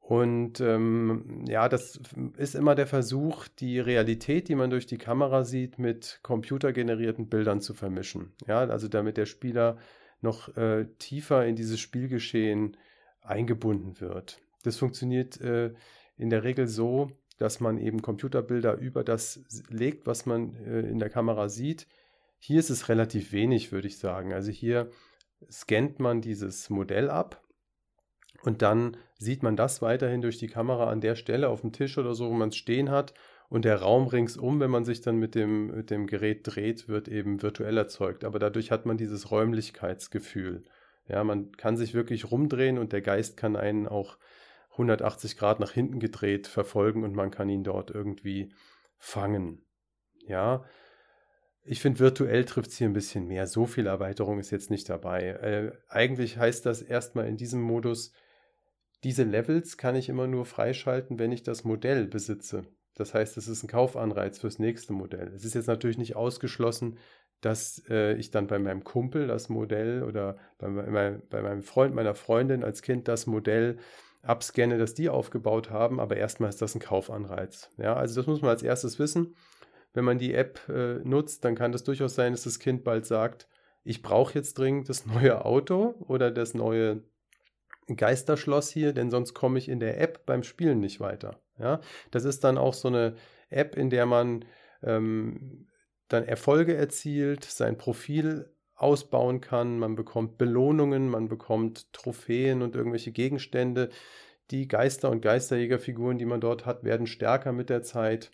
[0.03, 2.01] Und ähm, ja, das
[2.37, 7.61] ist immer der Versuch, die Realität, die man durch die Kamera sieht, mit computergenerierten Bildern
[7.61, 8.33] zu vermischen.
[8.49, 9.79] Ja, also damit der Spieler
[10.21, 12.77] noch äh, tiefer in dieses Spielgeschehen
[13.23, 14.41] eingebunden wird.
[14.65, 15.73] Das funktioniert äh,
[16.17, 20.99] in der Regel so, dass man eben Computerbilder über das legt, was man äh, in
[20.99, 21.87] der Kamera sieht.
[22.39, 24.33] Hier ist es relativ wenig, würde ich sagen.
[24.33, 24.91] Also hier
[25.49, 27.41] scannt man dieses Modell ab
[28.45, 31.99] und dann sieht man das weiterhin durch die Kamera an der Stelle auf dem Tisch
[31.99, 33.15] oder so, wo man es stehen hat.
[33.49, 37.07] Und der Raum ringsum, wenn man sich dann mit dem, mit dem Gerät dreht, wird
[37.07, 38.25] eben virtuell erzeugt.
[38.25, 40.63] Aber dadurch hat man dieses Räumlichkeitsgefühl.
[41.07, 44.17] Ja, man kann sich wirklich rumdrehen und der Geist kann einen auch
[44.73, 48.55] 180 Grad nach hinten gedreht verfolgen und man kann ihn dort irgendwie
[48.97, 49.67] fangen.
[50.27, 50.65] Ja,
[51.65, 53.47] ich finde, virtuell trifft es hier ein bisschen mehr.
[53.47, 55.27] So viel Erweiterung ist jetzt nicht dabei.
[55.27, 58.13] Äh, eigentlich heißt das erstmal in diesem Modus,
[59.05, 62.65] diese Levels kann ich immer nur freischalten, wenn ich das Modell besitze.
[62.95, 65.33] Das heißt, es ist ein Kaufanreiz fürs nächste Modell.
[65.35, 66.99] Es ist jetzt natürlich nicht ausgeschlossen,
[67.41, 71.95] dass äh, ich dann bei meinem Kumpel das Modell oder bei, mein, bei, meinem Freund,
[71.95, 73.79] meiner Freundin als Kind das Modell
[74.23, 77.71] abscanne, dass die aufgebaut haben, aber erstmal ist das ein Kaufanreiz.
[77.79, 79.35] Ja, also das muss man als erstes wissen.
[79.95, 83.05] Wenn man die App äh, nutzt, dann kann das durchaus sein, dass das Kind bald
[83.05, 83.49] sagt,
[83.85, 87.03] ich brauche jetzt dringend das neue Auto oder das neue
[87.89, 91.41] Geisterschloss hier, denn sonst komme ich in der App beim Spielen nicht weiter.
[91.59, 93.17] Ja, das ist dann auch so eine
[93.51, 94.45] App, in der man
[94.83, 95.67] ähm,
[96.09, 103.13] dann Erfolge erzielt, sein Profil ausbauen kann, man bekommt Belohnungen, man bekommt Trophäen und irgendwelche
[103.13, 103.91] Gegenstände.
[104.51, 108.33] Die Geister- und Geisterjägerfiguren, die man dort hat, werden stärker mit der Zeit.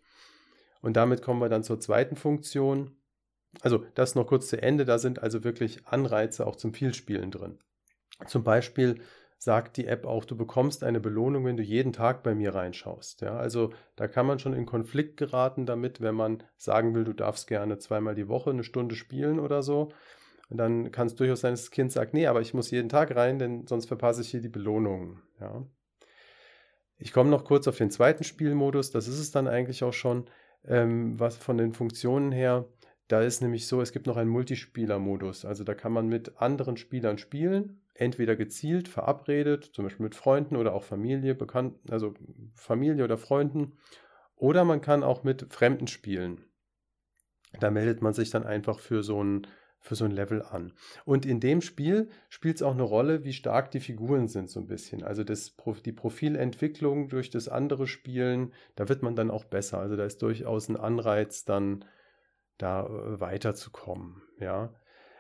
[0.81, 2.97] Und damit kommen wir dann zur zweiten Funktion.
[3.61, 7.59] Also das noch kurz zu Ende, da sind also wirklich Anreize auch zum Vielspielen drin.
[8.27, 9.01] Zum Beispiel
[9.39, 13.21] sagt die App auch, du bekommst eine Belohnung, wenn du jeden Tag bei mir reinschaust.
[13.21, 17.13] Ja, also da kann man schon in Konflikt geraten damit, wenn man sagen will, du
[17.13, 19.91] darfst gerne zweimal die Woche eine Stunde spielen oder so.
[20.51, 22.89] Und dann kann es durchaus sein, dass das Kind sagt, nee, aber ich muss jeden
[22.89, 25.21] Tag rein, denn sonst verpasse ich hier die Belohnung.
[25.41, 25.65] Ja.
[26.97, 30.29] Ich komme noch kurz auf den zweiten Spielmodus, das ist es dann eigentlich auch schon,
[30.67, 32.67] ähm, was von den Funktionen her.
[33.07, 35.45] Da ist nämlich so, es gibt noch einen Multispieler-Modus.
[35.45, 40.57] Also da kann man mit anderen Spielern spielen, entweder gezielt, verabredet, zum Beispiel mit Freunden
[40.57, 42.15] oder auch Familie, bekannt, also
[42.55, 43.77] Familie oder Freunden.
[44.37, 46.45] Oder man kann auch mit Fremden spielen.
[47.59, 49.49] Da meldet man sich dann einfach für so ein,
[49.81, 50.73] für so ein Level an.
[51.05, 54.61] Und in dem Spiel spielt es auch eine Rolle, wie stark die Figuren sind, so
[54.61, 55.03] ein bisschen.
[55.03, 59.79] Also das, die Profilentwicklung durch das andere Spielen, da wird man dann auch besser.
[59.79, 61.85] Also da ist durchaus ein Anreiz, dann
[62.59, 64.23] da äh, weiterzukommen.
[64.39, 64.73] Ja.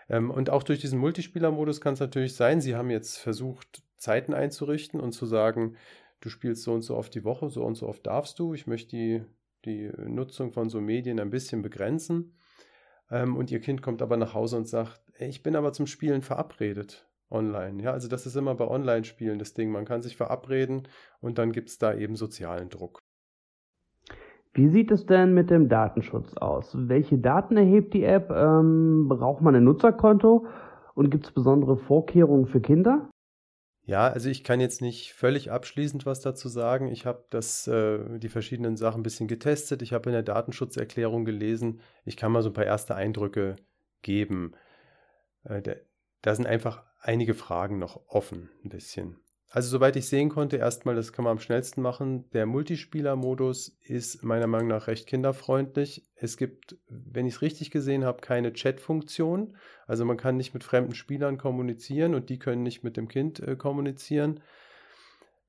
[0.09, 4.33] Ähm, und auch durch diesen Multispieler-Modus kann es natürlich sein, sie haben jetzt versucht, Zeiten
[4.33, 5.77] einzurichten und zu sagen,
[6.21, 8.55] du spielst so und so oft die Woche, so und so oft darfst du.
[8.55, 9.23] Ich möchte die,
[9.65, 12.37] die Nutzung von so Medien ein bisschen begrenzen.
[13.11, 16.23] Ähm, und ihr Kind kommt aber nach Hause und sagt, ich bin aber zum Spielen
[16.23, 17.83] verabredet online.
[17.83, 19.71] Ja, also das ist immer bei Online-Spielen das Ding.
[19.71, 20.89] Man kann sich verabreden
[21.21, 23.01] und dann gibt es da eben sozialen Druck.
[24.59, 26.73] Wie sieht es denn mit dem Datenschutz aus?
[26.75, 28.29] Welche Daten erhebt die App?
[28.29, 30.47] Ähm, braucht man ein Nutzerkonto?
[30.95, 33.09] Und gibt es besondere Vorkehrungen für Kinder?
[33.85, 36.89] Ja, also ich kann jetzt nicht völlig abschließend was dazu sagen.
[36.89, 39.81] Ich habe äh, die verschiedenen Sachen ein bisschen getestet.
[39.81, 41.79] Ich habe in der Datenschutzerklärung gelesen.
[42.05, 43.55] Ich kann mal so ein paar erste Eindrücke
[44.03, 44.55] geben.
[45.45, 45.75] Äh, da,
[46.23, 49.21] da sind einfach einige Fragen noch offen, ein bisschen.
[49.51, 52.29] Also soweit ich sehen konnte, erstmal, das kann man am schnellsten machen.
[52.33, 56.07] Der Multispieler-Modus ist meiner Meinung nach recht kinderfreundlich.
[56.17, 59.57] Es gibt, wenn ich es richtig gesehen habe, keine Chat-Funktion.
[59.87, 63.41] Also man kann nicht mit fremden Spielern kommunizieren und die können nicht mit dem Kind
[63.41, 64.41] äh, kommunizieren.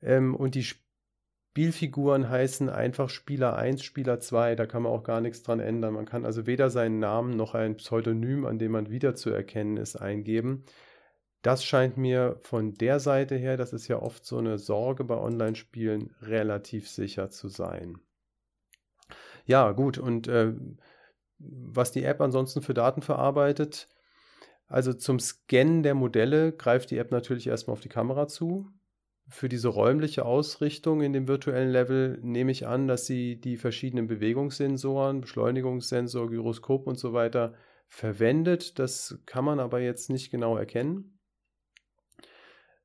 [0.02, 4.56] Ähm, und die Spielfiguren heißen einfach Spieler 1, Spieler 2.
[4.56, 5.96] Da kann man auch gar nichts dran ändern.
[5.96, 10.64] Man kann also weder seinen Namen noch ein Pseudonym, an dem man wiederzuerkennen ist, eingeben.
[11.42, 15.18] Das scheint mir von der Seite her, das ist ja oft so eine Sorge bei
[15.18, 17.98] Online-Spielen, relativ sicher zu sein.
[19.46, 20.54] Ja, gut, und äh,
[21.38, 23.88] was die App ansonsten für Daten verarbeitet,
[24.68, 28.68] also zum Scannen der Modelle greift die App natürlich erstmal auf die Kamera zu.
[29.28, 34.08] Für diese räumliche Ausrichtung in dem virtuellen Level nehme ich an, dass sie die verschiedenen
[34.08, 37.54] Bewegungssensoren, Beschleunigungssensor, Gyroskop und so weiter
[37.88, 38.78] verwendet.
[38.78, 41.19] Das kann man aber jetzt nicht genau erkennen.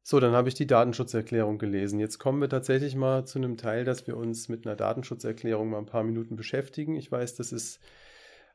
[0.06, 1.98] So, dann habe ich die Datenschutzerklärung gelesen.
[1.98, 5.78] Jetzt kommen wir tatsächlich mal zu einem Teil, dass wir uns mit einer Datenschutzerklärung mal
[5.78, 6.94] ein paar Minuten beschäftigen.
[6.94, 7.80] Ich weiß, das ist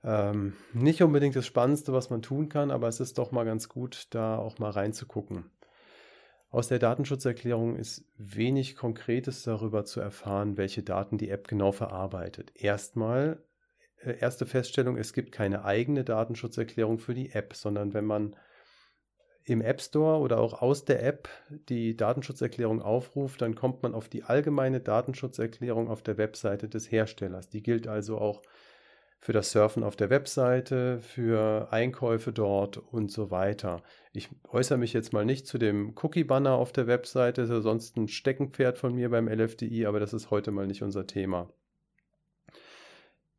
[0.03, 3.67] ähm, nicht unbedingt das Spannendste, was man tun kann, aber es ist doch mal ganz
[3.67, 5.49] gut, da auch mal reinzugucken.
[6.51, 12.51] Aus der Datenschutzerklärung ist wenig Konkretes darüber zu erfahren, welche Daten die App genau verarbeitet.
[12.53, 13.43] Erstmal,
[14.03, 18.35] äh, erste Feststellung, es gibt keine eigene Datenschutzerklärung für die App, sondern wenn man
[19.49, 21.29] im App Store oder auch aus der App
[21.69, 27.49] die Datenschutzerklärung aufruft, dann kommt man auf die allgemeine Datenschutzerklärung auf der Webseite des Herstellers.
[27.49, 28.41] Die gilt also auch
[29.19, 33.83] für das Surfen auf der Webseite, für Einkäufe dort und so weiter.
[34.13, 37.97] Ich äußere mich jetzt mal nicht zu dem Cookie-Banner auf der Webseite, das ist sonst
[37.97, 41.51] ein Steckenpferd von mir beim LFDI, aber das ist heute mal nicht unser Thema.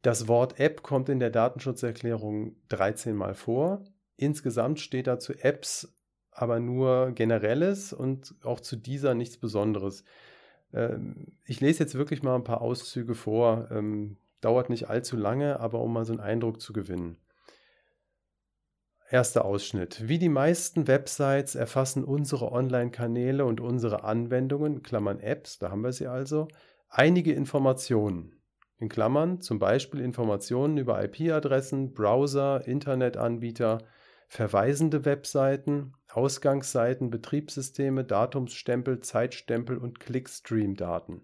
[0.02, 3.84] Das Wort App kommt in der Datenschutzerklärung 13 Mal vor.
[4.16, 5.94] Insgesamt steht dazu Apps
[6.32, 10.04] aber nur generelles und auch zu dieser nichts Besonderes.
[10.72, 13.68] Ähm, ich lese jetzt wirklich mal ein paar Auszüge vor.
[13.70, 17.16] Ähm, dauert nicht allzu lange, aber um mal so einen Eindruck zu gewinnen.
[19.10, 20.08] Erster Ausschnitt.
[20.08, 25.92] Wie die meisten Websites erfassen unsere Online-Kanäle und unsere Anwendungen, Klammern Apps, da haben wir
[25.92, 26.46] sie also,
[26.88, 28.40] einige Informationen.
[28.78, 33.78] In Klammern zum Beispiel Informationen über IP-Adressen, Browser, Internetanbieter,
[34.30, 41.22] verweisende Webseiten, Ausgangsseiten, Betriebssysteme, Datumsstempel, Zeitstempel und Clickstream-Daten.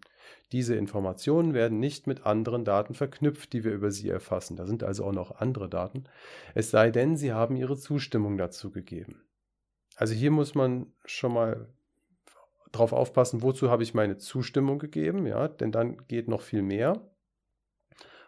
[0.50, 4.56] Diese Informationen werden nicht mit anderen Daten verknüpft, die wir über sie erfassen.
[4.56, 6.04] Da sind also auch noch andere Daten,
[6.56, 9.22] es sei denn, sie haben ihre Zustimmung dazu gegeben.
[9.94, 11.68] Also hier muss man schon mal
[12.72, 17.08] drauf aufpassen, wozu habe ich meine Zustimmung gegeben, ja, denn dann geht noch viel mehr.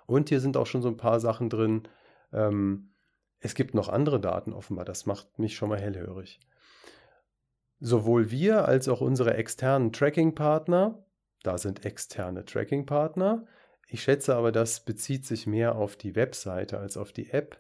[0.07, 1.83] Und hier sind auch schon so ein paar Sachen drin.
[2.33, 2.91] Ähm,
[3.41, 6.41] es gibt noch andere Daten offenbar, das macht mich schon mal hellhörig.
[7.81, 11.05] Sowohl wir als auch unsere externen Tracking-Partner,
[11.43, 13.47] da sind externe Tracking-Partner,
[13.87, 17.57] ich schätze aber, das bezieht sich mehr auf die Webseite als auf die App,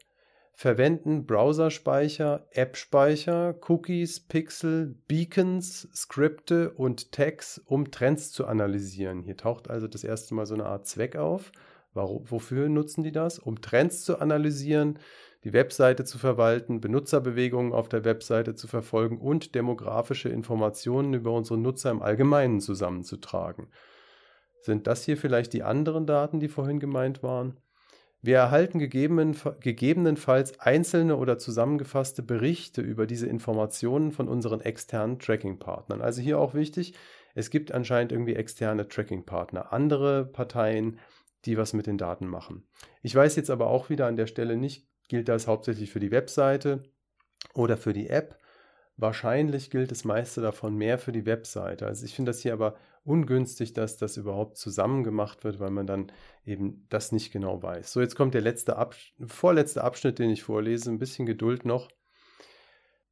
[0.52, 9.22] verwenden Browserspeicher, App-Speicher, Cookies, Pixel, Beacons, Skripte und Tags, um Trends zu analysieren.
[9.22, 11.52] Hier taucht also das erste Mal so eine Art Zweck auf.
[11.94, 13.38] Warum, wofür nutzen die das?
[13.38, 14.98] Um Trends zu analysieren,
[15.44, 21.58] die Webseite zu verwalten, Benutzerbewegungen auf der Webseite zu verfolgen und demografische Informationen über unsere
[21.58, 23.68] Nutzer im Allgemeinen zusammenzutragen.
[24.60, 27.56] Sind das hier vielleicht die anderen Daten, die vorhin gemeint waren?
[28.20, 36.02] Wir erhalten gegebenenfalls einzelne oder zusammengefasste Berichte über diese Informationen von unseren externen Tracking-Partnern.
[36.02, 36.94] Also hier auch wichtig,
[37.36, 40.98] es gibt anscheinend irgendwie externe Tracking-Partner, andere Parteien,
[41.44, 42.66] die was mit den Daten machen.
[43.02, 46.10] Ich weiß jetzt aber auch wieder an der Stelle nicht, gilt das hauptsächlich für die
[46.10, 46.82] Webseite
[47.54, 48.38] oder für die App.
[48.96, 51.86] Wahrscheinlich gilt das meiste davon mehr für die Webseite.
[51.86, 55.86] Also ich finde das hier aber ungünstig, dass das überhaupt zusammen gemacht wird, weil man
[55.86, 56.12] dann
[56.44, 57.92] eben das nicht genau weiß.
[57.92, 60.90] So, jetzt kommt der letzte Absch vorletzte Abschnitt, den ich vorlese.
[60.90, 61.88] Ein bisschen Geduld noch.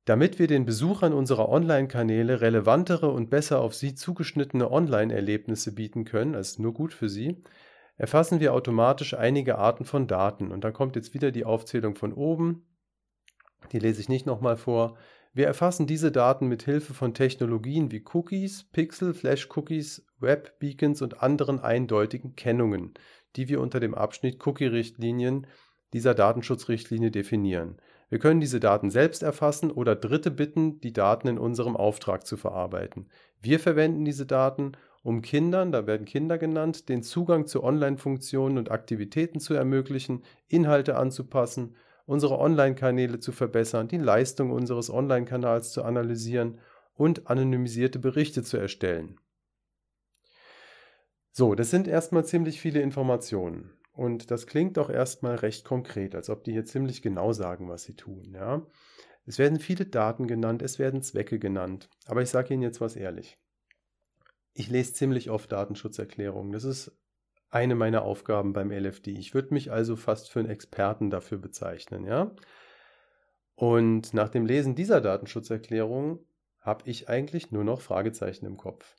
[0.04, 6.36] Damit wir den Besuchern unserer Online-Kanäle relevantere und besser auf sie zugeschnittene Online-Erlebnisse bieten können,
[6.36, 7.42] also nur gut für sie,
[7.96, 10.50] erfassen wir automatisch einige Arten von Daten.
[10.50, 12.66] Und da kommt jetzt wieder die Aufzählung von oben.
[13.72, 14.96] Die lese ich nicht nochmal vor.
[15.32, 21.60] Wir erfassen diese Daten mit Hilfe von Technologien wie Cookies, Pixel, Flash-Cookies, Web-Beacons und anderen
[21.60, 22.94] eindeutigen Kennungen,
[23.36, 25.46] die wir unter dem Abschnitt Cookie-Richtlinien
[25.92, 27.76] dieser Datenschutzrichtlinie definieren.
[28.08, 32.36] Wir können diese Daten selbst erfassen oder Dritte bitten, die Daten in unserem Auftrag zu
[32.36, 33.10] verarbeiten.
[33.42, 34.72] Wir verwenden diese Daten,
[35.06, 40.96] um Kindern, da werden Kinder genannt, den Zugang zu Online-Funktionen und Aktivitäten zu ermöglichen, Inhalte
[40.96, 46.58] anzupassen unsere Online-Kanäle zu verbessern, die Leistung unseres Online-Kanals zu analysieren
[46.94, 49.20] und anonymisierte Berichte zu erstellen.
[51.30, 53.70] So, das sind erstmal ziemlich viele Informationen.
[53.92, 57.84] Und das klingt auch erstmal recht konkret, als ob die hier ziemlich genau sagen, was
[57.84, 58.32] sie tun.
[58.34, 58.66] Ja?
[59.24, 61.90] Es werden viele Daten genannt, es werden Zwecke genannt.
[62.06, 63.38] Aber ich sage Ihnen jetzt was ehrlich.
[64.58, 66.50] Ich lese ziemlich oft Datenschutzerklärungen.
[66.50, 66.90] Das ist
[67.50, 69.10] eine meiner Aufgaben beim LFD.
[69.10, 72.34] Ich würde mich also fast für einen Experten dafür bezeichnen, ja.
[73.54, 76.26] Und nach dem Lesen dieser Datenschutzerklärung
[76.58, 78.96] habe ich eigentlich nur noch Fragezeichen im Kopf.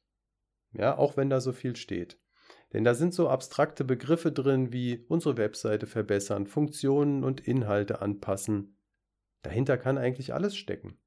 [0.74, 2.20] Ja, auch wenn da so viel steht.
[2.72, 8.78] Denn da sind so abstrakte Begriffe drin wie unsere Webseite verbessern, Funktionen und Inhalte anpassen.
[9.42, 11.00] Dahinter kann eigentlich alles stecken.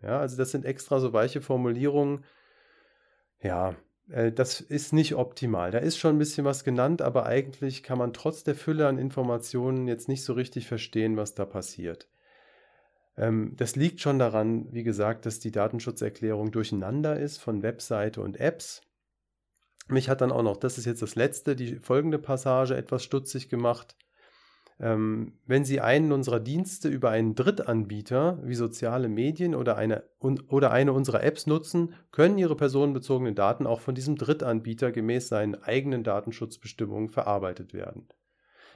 [0.00, 2.24] Ja, also das sind extra so weiche Formulierungen.
[3.42, 3.76] Ja,
[4.08, 5.70] das ist nicht optimal.
[5.70, 8.98] Da ist schon ein bisschen was genannt, aber eigentlich kann man trotz der Fülle an
[8.98, 12.08] Informationen jetzt nicht so richtig verstehen, was da passiert.
[13.18, 18.40] Ähm, das liegt schon daran, wie gesagt, dass die Datenschutzerklärung durcheinander ist von Webseite und
[18.40, 18.80] Apps.
[19.88, 23.48] Mich hat dann auch noch, das ist jetzt das letzte, die folgende Passage etwas stutzig
[23.48, 23.96] gemacht.
[24.80, 30.70] Ähm, wenn Sie einen unserer Dienste über einen Drittanbieter wie soziale Medien oder eine, oder
[30.70, 36.04] eine unserer Apps nutzen, können Ihre personenbezogenen Daten auch von diesem Drittanbieter gemäß seinen eigenen
[36.04, 38.08] Datenschutzbestimmungen verarbeitet werden.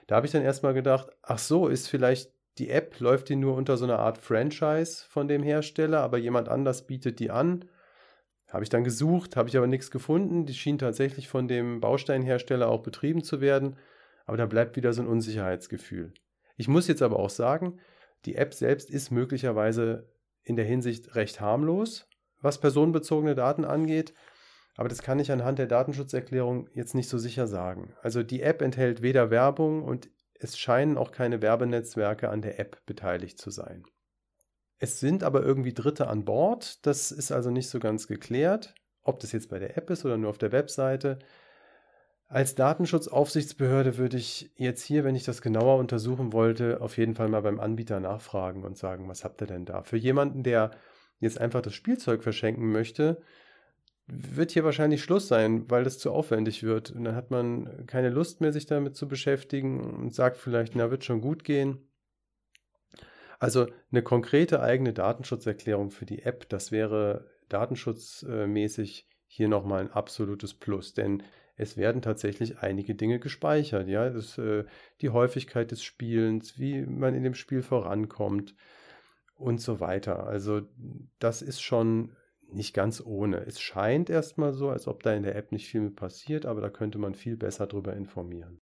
[0.08, 3.54] Da habe ich dann erstmal gedacht, ach so, ist vielleicht die App, läuft die nur
[3.54, 7.64] unter so einer Art Franchise von dem Hersteller, aber jemand anders bietet die an.
[8.50, 10.44] Habe ich dann gesucht, habe ich aber nichts gefunden.
[10.44, 13.76] Die schien tatsächlich von dem Bausteinhersteller auch betrieben zu werden
[14.26, 16.12] aber da bleibt wieder so ein Unsicherheitsgefühl.
[16.56, 17.80] Ich muss jetzt aber auch sagen,
[18.24, 20.08] die App selbst ist möglicherweise
[20.42, 22.08] in der Hinsicht recht harmlos,
[22.40, 24.14] was personenbezogene Daten angeht,
[24.76, 27.94] aber das kann ich anhand der Datenschutzerklärung jetzt nicht so sicher sagen.
[28.00, 32.84] Also die App enthält weder Werbung und es scheinen auch keine Werbenetzwerke an der App
[32.86, 33.84] beteiligt zu sein.
[34.78, 39.20] Es sind aber irgendwie Dritte an Bord, das ist also nicht so ganz geklärt, ob
[39.20, 41.18] das jetzt bei der App ist oder nur auf der Webseite.
[42.32, 47.28] Als Datenschutzaufsichtsbehörde würde ich jetzt hier, wenn ich das genauer untersuchen wollte, auf jeden Fall
[47.28, 49.82] mal beim Anbieter nachfragen und sagen, was habt ihr denn da?
[49.82, 50.70] Für jemanden, der
[51.20, 53.20] jetzt einfach das Spielzeug verschenken möchte,
[54.06, 56.90] wird hier wahrscheinlich Schluss sein, weil das zu aufwendig wird.
[56.92, 60.90] Und dann hat man keine Lust mehr, sich damit zu beschäftigen und sagt vielleicht, na,
[60.90, 61.86] wird schon gut gehen.
[63.40, 70.54] Also eine konkrete eigene Datenschutzerklärung für die App, das wäre datenschutzmäßig hier nochmal ein absolutes
[70.54, 71.22] Plus, denn
[71.62, 73.88] es werden tatsächlich einige Dinge gespeichert.
[73.88, 74.64] Ja, das, äh,
[75.00, 78.54] die Häufigkeit des Spielens, wie man in dem Spiel vorankommt
[79.34, 80.26] und so weiter.
[80.26, 80.62] Also
[81.18, 82.14] das ist schon
[82.52, 83.38] nicht ganz ohne.
[83.46, 86.60] Es scheint erstmal so, als ob da in der App nicht viel mit passiert, aber
[86.60, 88.60] da könnte man viel besser darüber informieren.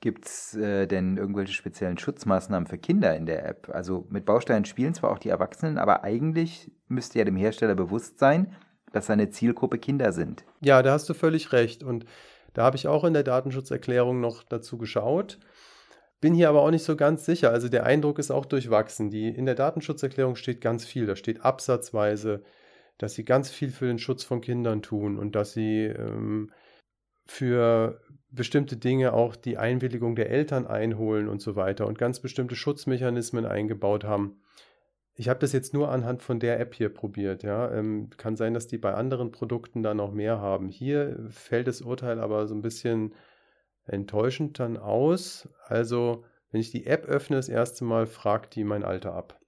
[0.00, 3.68] Gibt es äh, denn irgendwelche speziellen Schutzmaßnahmen für Kinder in der App?
[3.68, 8.20] Also mit Bausteinen spielen zwar auch die Erwachsenen, aber eigentlich müsste ja dem Hersteller bewusst
[8.20, 8.54] sein,
[8.92, 10.44] dass seine Zielgruppe Kinder sind.
[10.60, 11.82] Ja, da hast du völlig recht.
[11.82, 12.04] Und
[12.54, 15.38] da habe ich auch in der Datenschutzerklärung noch dazu geschaut.
[16.20, 17.50] Bin hier aber auch nicht so ganz sicher.
[17.50, 19.10] Also der Eindruck ist auch durchwachsen.
[19.10, 21.06] Die, in der Datenschutzerklärung steht ganz viel.
[21.06, 22.42] Da steht absatzweise,
[22.98, 26.50] dass sie ganz viel für den Schutz von Kindern tun und dass sie ähm,
[27.26, 32.56] für bestimmte Dinge auch die Einwilligung der Eltern einholen und so weiter und ganz bestimmte
[32.56, 34.40] Schutzmechanismen eingebaut haben.
[35.20, 37.42] Ich habe das jetzt nur anhand von der App hier probiert.
[37.42, 37.72] Ja.
[37.72, 40.68] Ähm, kann sein, dass die bei anderen Produkten da noch mehr haben.
[40.68, 43.12] Hier fällt das Urteil aber so ein bisschen
[43.84, 45.48] enttäuschend dann aus.
[45.66, 49.40] Also, wenn ich die App öffne, das erste Mal fragt die mein Alter ab.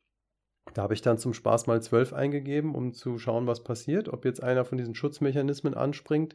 [0.74, 4.24] Da habe ich dann zum Spaß mal 12 eingegeben, um zu schauen, was passiert, ob
[4.24, 6.34] jetzt einer von diesen Schutzmechanismen anspringt.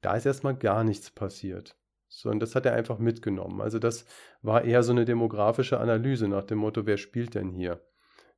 [0.00, 1.76] Da ist erstmal gar nichts passiert.
[2.08, 3.60] So, das hat er einfach mitgenommen.
[3.60, 4.06] Also das
[4.40, 7.82] war eher so eine demografische Analyse nach dem Motto, wer spielt denn hier?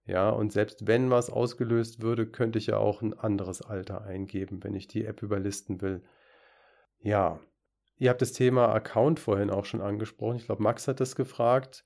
[0.06, 4.62] Ja, und selbst wenn was ausgelöst würde, könnte ich ja auch ein anderes Alter eingeben,
[4.62, 6.02] wenn ich die App überlisten will.
[7.00, 7.40] Ja,
[7.96, 10.36] ihr habt das Thema Account vorhin auch schon angesprochen.
[10.36, 11.84] Ich glaube, Max hat das gefragt.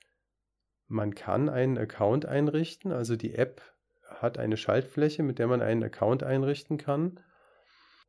[0.89, 3.63] Man kann einen Account einrichten, also die App
[4.09, 7.21] hat eine Schaltfläche, mit der man einen Account einrichten kann.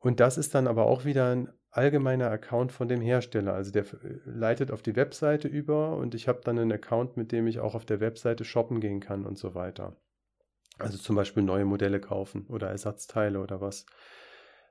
[0.00, 3.54] Und das ist dann aber auch wieder ein allgemeiner Account von dem Hersteller.
[3.54, 3.84] Also der
[4.24, 7.74] leitet auf die Webseite über und ich habe dann einen Account, mit dem ich auch
[7.74, 9.96] auf der Webseite shoppen gehen kann und so weiter.
[10.78, 13.86] Also zum Beispiel neue Modelle kaufen oder Ersatzteile oder was.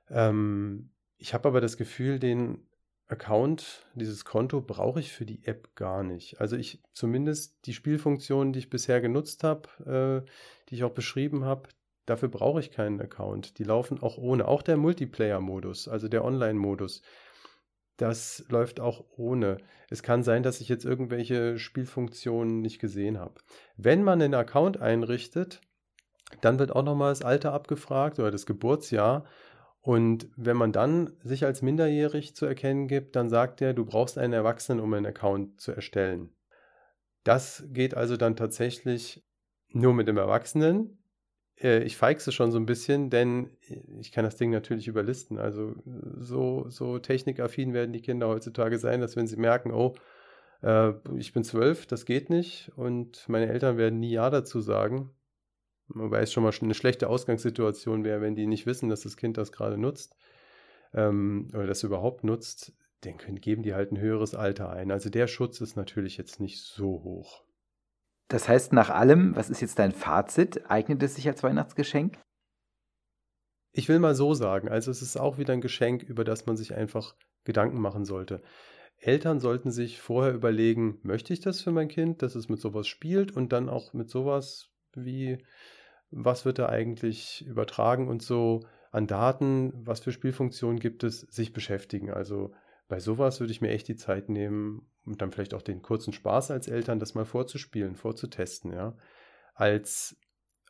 [0.08, 2.66] Ähm, ich habe aber das Gefühl, den
[3.06, 6.40] Account, dieses Konto brauche ich für die App gar nicht.
[6.40, 10.30] Also ich zumindest die Spielfunktionen, die ich bisher genutzt habe, äh,
[10.68, 11.68] die ich auch beschrieben habe,
[12.10, 13.60] Dafür brauche ich keinen Account.
[13.60, 14.48] Die laufen auch ohne.
[14.48, 17.02] Auch der Multiplayer-Modus, also der Online-Modus,
[17.98, 19.58] das läuft auch ohne.
[19.90, 23.34] Es kann sein, dass ich jetzt irgendwelche Spielfunktionen nicht gesehen habe.
[23.76, 25.60] Wenn man einen Account einrichtet,
[26.40, 29.24] dann wird auch nochmal das Alter abgefragt oder das Geburtsjahr.
[29.80, 34.18] Und wenn man dann sich als minderjährig zu erkennen gibt, dann sagt er, du brauchst
[34.18, 36.34] einen Erwachsenen, um einen Account zu erstellen.
[37.22, 39.24] Das geht also dann tatsächlich
[39.68, 40.99] nur mit dem Erwachsenen
[41.62, 43.50] äh, ich feixe schon so ein bisschen, denn
[43.98, 45.38] ich kann das Ding natürlich überlisten.
[45.38, 45.74] Also
[46.18, 49.94] so, so technikaffin werden die Kinder heutzutage sein, dass wenn sie merken, oh,
[50.62, 55.10] äh, ich bin zwölf, das geht nicht und meine Eltern werden nie Ja dazu sagen.
[55.88, 59.36] Wobei es schon mal eine schlechte Ausgangssituation wäre, wenn die nicht wissen, dass das Kind
[59.36, 60.14] das gerade nutzt
[60.94, 64.90] ähm, oder das überhaupt nutzt, dann geben die halt ein höheres Alter ein.
[64.92, 67.44] Also der Schutz ist natürlich jetzt nicht so hoch.
[68.30, 70.70] Das heißt, nach allem, was ist jetzt dein Fazit?
[70.70, 72.16] Eignet es sich als Weihnachtsgeschenk?
[73.72, 76.56] Ich will mal so sagen, also es ist auch wieder ein Geschenk, über das man
[76.56, 78.40] sich einfach Gedanken machen sollte.
[78.98, 82.86] Eltern sollten sich vorher überlegen, möchte ich das für mein Kind, dass es mit sowas
[82.86, 85.38] spielt und dann auch mit sowas wie,
[86.12, 88.60] was wird da eigentlich übertragen und so
[88.92, 92.12] an Daten, was für Spielfunktionen gibt es, sich beschäftigen.
[92.12, 92.52] Also
[92.90, 96.12] bei sowas würde ich mir echt die Zeit nehmen und dann vielleicht auch den kurzen
[96.12, 98.96] Spaß als Eltern, das mal vorzuspielen, vorzutesten, ja.
[99.54, 100.16] Als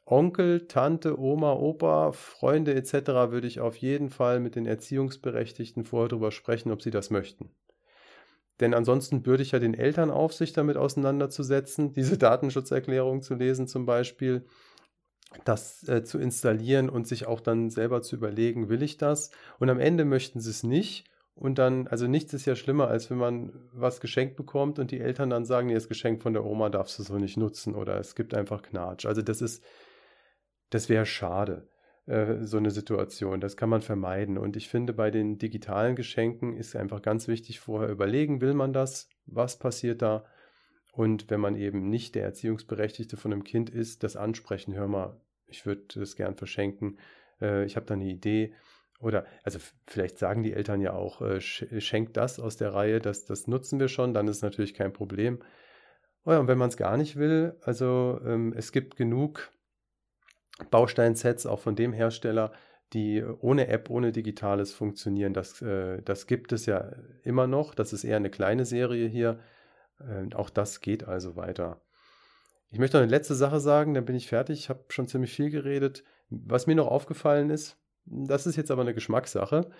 [0.04, 3.30] Onkel, Tante, Oma, Opa, Freunde etc.
[3.30, 7.50] würde ich auf jeden Fall mit den Erziehungsberechtigten vorher darüber sprechen, ob sie das möchten.
[8.60, 13.66] Denn ansonsten bürde ich ja den Eltern auf, sich damit auseinanderzusetzen, diese Datenschutzerklärung zu lesen
[13.66, 14.44] zum Beispiel,
[15.46, 19.30] das äh, zu installieren und sich auch dann selber zu überlegen, will ich das?
[19.58, 23.10] Und am Ende möchten sie es nicht und dann, also nichts ist ja schlimmer, als
[23.10, 26.44] wenn man was geschenkt bekommt und die Eltern dann sagen, nee, das Geschenk von der
[26.44, 29.06] Oma darfst du so nicht nutzen oder es gibt einfach Knatsch.
[29.06, 29.64] Also das ist,
[30.68, 31.68] das wäre schade,
[32.06, 33.40] äh, so eine Situation.
[33.40, 34.36] Das kann man vermeiden.
[34.36, 38.72] Und ich finde, bei den digitalen Geschenken ist einfach ganz wichtig, vorher überlegen, will man
[38.72, 39.08] das?
[39.26, 40.24] Was passiert da?
[40.92, 45.20] Und wenn man eben nicht der Erziehungsberechtigte von einem Kind ist, das ansprechen, hör mal,
[45.46, 46.98] ich würde das gern verschenken,
[47.40, 48.54] äh, ich habe da eine Idee
[49.01, 53.24] oder, also vielleicht sagen die Eltern ja auch, äh, schenkt das aus der Reihe, das,
[53.24, 55.40] das nutzen wir schon, dann ist natürlich kein Problem.
[56.24, 59.51] Oh ja, und wenn man es gar nicht will, also ähm, es gibt genug
[60.70, 62.53] Bausteinsets auch von dem Hersteller,
[62.92, 65.32] die ohne App, ohne Digitales funktionieren.
[65.32, 66.92] Das, äh, das gibt es ja
[67.22, 67.74] immer noch.
[67.74, 69.38] Das ist eher eine kleine Serie hier.
[70.01, 71.80] Äh, auch das geht also weiter.
[72.70, 74.59] Ich möchte noch eine letzte Sache sagen, dann bin ich fertig.
[74.59, 76.05] Ich habe schon ziemlich viel geredet.
[76.28, 79.70] Was mir noch aufgefallen ist, das ist jetzt aber eine Geschmackssache.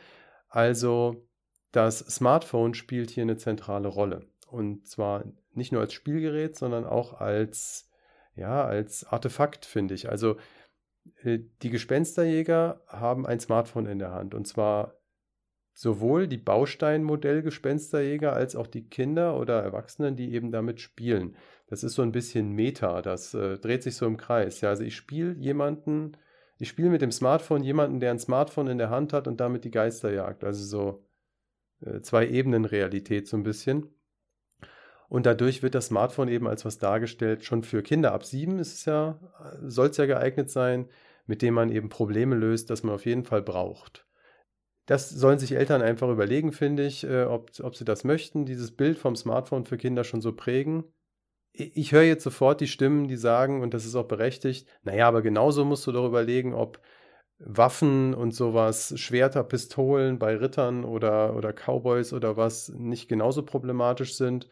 [0.49, 1.29] Also
[1.73, 4.27] das Smartphone spielt hier eine zentrale Rolle.
[4.47, 7.89] Und zwar nicht nur als Spielgerät, sondern auch als,
[8.35, 10.09] ja, als Artefakt, finde ich.
[10.09, 10.37] Also
[11.23, 14.35] äh, die Gespensterjäger haben ein Smartphone in der Hand.
[14.35, 15.01] Und zwar
[15.73, 21.37] sowohl die Bausteinmodell-Gespensterjäger als auch die Kinder oder Erwachsenen, die eben damit spielen.
[21.69, 24.61] Das ist so ein bisschen Meta, das äh, dreht sich so im Kreis.
[24.61, 26.17] Ja, also ich spiele jemanden,
[26.61, 29.65] ich spiele mit dem Smartphone jemanden, der ein Smartphone in der Hand hat und damit
[29.65, 30.45] die Geister jagt.
[30.45, 31.07] Also so
[31.81, 33.89] äh, zwei Ebenen Realität so ein bisschen.
[35.09, 37.45] Und dadurch wird das Smartphone eben als was dargestellt.
[37.45, 39.19] Schon für Kinder ab sieben ist es ja,
[39.63, 40.89] soll es ja geeignet sein,
[41.27, 44.07] mit dem man eben Probleme löst, das man auf jeden Fall braucht.
[44.85, 48.77] Das sollen sich Eltern einfach überlegen, finde ich, äh, ob, ob sie das möchten, dieses
[48.77, 50.85] Bild vom Smartphone für Kinder schon so prägen.
[51.53, 55.21] Ich höre jetzt sofort die Stimmen, die sagen, und das ist auch berechtigt, naja, aber
[55.23, 56.81] genauso musst du doch überlegen, ob
[57.39, 64.15] Waffen und sowas, Schwerter, Pistolen bei Rittern oder, oder Cowboys oder was nicht genauso problematisch
[64.17, 64.49] sind.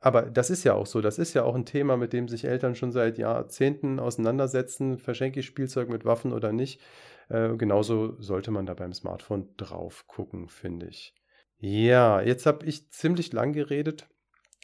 [0.00, 1.02] Aber das ist ja auch so.
[1.02, 4.98] Das ist ja auch ein Thema, mit dem sich Eltern schon seit Jahrzehnten auseinandersetzen.
[4.98, 6.80] Verschenke ich Spielzeug mit Waffen oder nicht?
[7.28, 11.14] Äh, genauso sollte man da beim Smartphone drauf gucken, finde ich.
[11.58, 14.08] Ja, jetzt habe ich ziemlich lang geredet.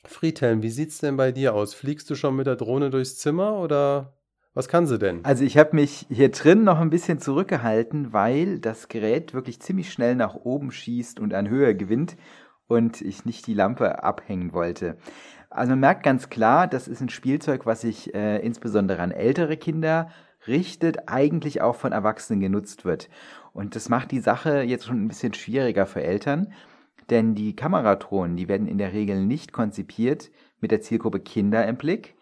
[0.09, 1.75] Friedhelm, wie sieht es denn bei dir aus?
[1.75, 4.15] Fliegst du schon mit der Drohne durchs Zimmer oder
[4.55, 5.25] was kann sie denn?
[5.25, 9.93] Also ich habe mich hier drin noch ein bisschen zurückgehalten, weil das Gerät wirklich ziemlich
[9.93, 12.17] schnell nach oben schießt und an Höhe gewinnt
[12.67, 14.97] und ich nicht die Lampe abhängen wollte.
[15.51, 19.57] Also man merkt ganz klar, das ist ein Spielzeug, was sich äh, insbesondere an ältere
[19.57, 20.11] Kinder
[20.47, 23.09] richtet, eigentlich auch von Erwachsenen genutzt wird.
[23.53, 26.53] Und das macht die Sache jetzt schon ein bisschen schwieriger für Eltern,
[27.11, 30.31] denn die Kameratronen, die werden in der Regel nicht konzipiert
[30.61, 32.17] mit der Zielgruppe Kinder im Blick,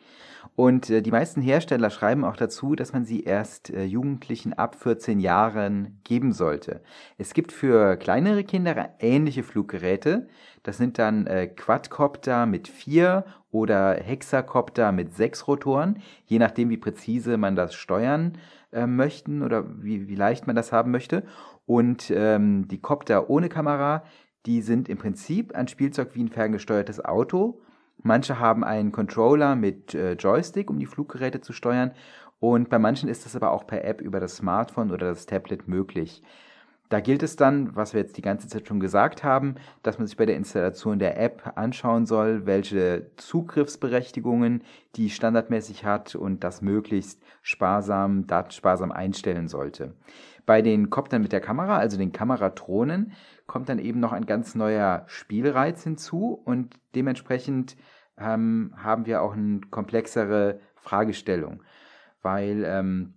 [0.57, 4.77] und äh, die meisten Hersteller schreiben auch dazu, dass man sie erst äh, Jugendlichen ab
[4.77, 6.81] 14 Jahren geben sollte.
[7.19, 10.29] Es gibt für kleinere Kinder ähnliche Fluggeräte.
[10.63, 16.77] Das sind dann äh, Quadcopter mit vier oder Hexacopter mit sechs Rotoren, je nachdem, wie
[16.77, 18.39] präzise man das steuern
[18.73, 21.25] äh, möchten oder wie, wie leicht man das haben möchte.
[21.67, 24.05] Und ähm, die Copter ohne Kamera,
[24.47, 27.61] die sind im Prinzip ein Spielzeug wie ein ferngesteuertes Auto
[28.03, 31.93] Manche haben einen Controller mit äh, Joystick, um die Fluggeräte zu steuern.
[32.39, 35.69] Und bei manchen ist das aber auch per App über das Smartphone oder das Tablet
[35.69, 36.23] möglich.
[36.91, 40.07] Da gilt es dann, was wir jetzt die ganze Zeit schon gesagt haben, dass man
[40.07, 44.63] sich bei der Installation der App anschauen soll, welche Zugriffsberechtigungen
[44.97, 49.95] die standardmäßig hat und das möglichst sparsam, datensparsam einstellen sollte.
[50.45, 53.13] Bei den Koptern mit der Kamera, also den Kameratronen,
[53.47, 57.77] kommt dann eben noch ein ganz neuer Spielreiz hinzu und dementsprechend
[58.19, 61.63] ähm, haben wir auch eine komplexere Fragestellung,
[62.23, 63.15] weil ähm,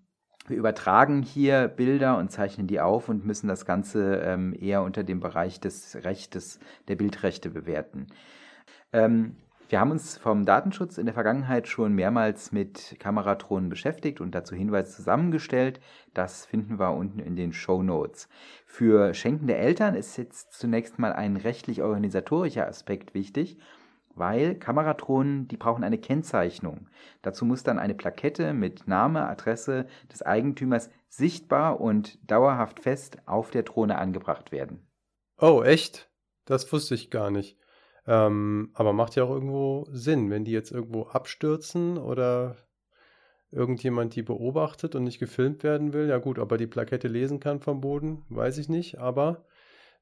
[0.47, 5.03] wir übertragen hier Bilder und zeichnen die auf und müssen das Ganze ähm, eher unter
[5.03, 8.07] dem Bereich des Rechtes, der Bildrechte bewerten.
[8.93, 9.36] Ähm,
[9.70, 14.55] wir haben uns vom Datenschutz in der Vergangenheit schon mehrmals mit Kameratronen beschäftigt und dazu
[14.55, 15.82] Hinweise zusammengestellt.
[16.13, 18.30] Das finden wir unten in den Show Notes.
[18.65, 23.57] Für schenkende Eltern ist jetzt zunächst mal ein rechtlich-organisatorischer Aspekt wichtig,
[24.15, 26.88] weil Kameratronen, die brauchen eine Kennzeichnung.
[27.22, 33.51] Dazu muss dann eine Plakette mit Name, Adresse des Eigentümers sichtbar und dauerhaft fest auf
[33.51, 34.88] der Drohne angebracht werden.
[35.39, 36.09] Oh, echt?
[36.45, 37.57] Das wusste ich gar nicht.
[38.07, 42.55] Ähm, aber macht ja auch irgendwo Sinn, wenn die jetzt irgendwo abstürzen oder
[43.51, 46.07] irgendjemand die beobachtet und nicht gefilmt werden will.
[46.07, 49.45] Ja gut, ob er die Plakette lesen kann vom Boden, weiß ich nicht, aber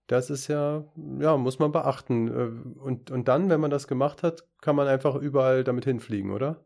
[0.07, 0.85] das ist ja,
[1.19, 2.27] ja, muss man beachten.
[2.27, 6.31] Äh, und, und dann, wenn man das gemacht hat, kann man einfach überall damit hinfliegen,
[6.31, 6.63] oder?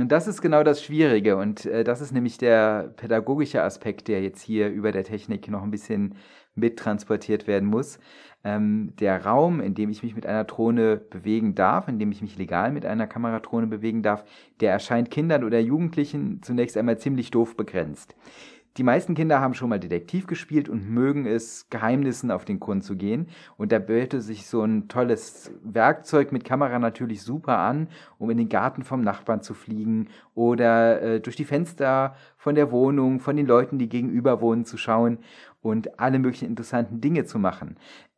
[0.00, 4.22] Und das ist genau das Schwierige und äh, das ist nämlich der pädagogische Aspekt, der
[4.22, 6.16] jetzt hier über der Technik noch ein bisschen
[6.56, 8.00] mittransportiert werden muss.
[8.42, 12.22] Ähm, der Raum, in dem ich mich mit einer Drohne bewegen darf, in dem ich
[12.22, 14.24] mich legal mit einer Kameradrohne bewegen darf,
[14.60, 18.16] der erscheint Kindern oder Jugendlichen zunächst einmal ziemlich doof begrenzt.
[18.76, 22.82] Die meisten Kinder haben schon mal Detektiv gespielt und mögen es, Geheimnissen auf den Grund
[22.82, 23.28] zu gehen.
[23.56, 27.86] Und da böte sich so ein tolles Werkzeug mit Kamera natürlich super an,
[28.18, 32.72] um in den Garten vom Nachbarn zu fliegen oder äh, durch die Fenster von der
[32.72, 35.18] Wohnung, von den Leuten, die gegenüber wohnen, zu schauen
[35.62, 37.76] und alle möglichen interessanten Dinge zu machen.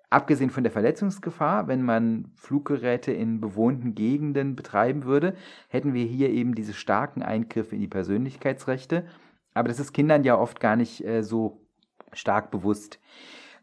[0.09, 5.35] Abgesehen von der Verletzungsgefahr, wenn man Fluggeräte in bewohnten Gegenden betreiben würde,
[5.69, 9.05] hätten wir hier eben diese starken Eingriffe in die Persönlichkeitsrechte
[9.57, 11.61] aber das ist Kindern ja oft gar nicht äh, so
[12.13, 13.01] stark bewusst.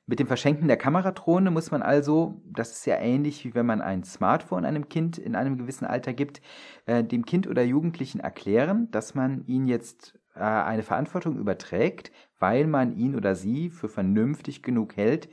[0.06, 3.82] Mit dem Verschenken der Kameradrohne muss man also, das ist ja ähnlich wie wenn man
[3.82, 6.42] ein Smartphone einem Kind in einem gewissen Alter gibt,
[6.86, 12.68] äh, dem Kind oder Jugendlichen erklären, dass man ihn jetzt äh, eine Verantwortung überträgt, weil
[12.68, 15.30] man ihn oder sie für vernünftig genug hält,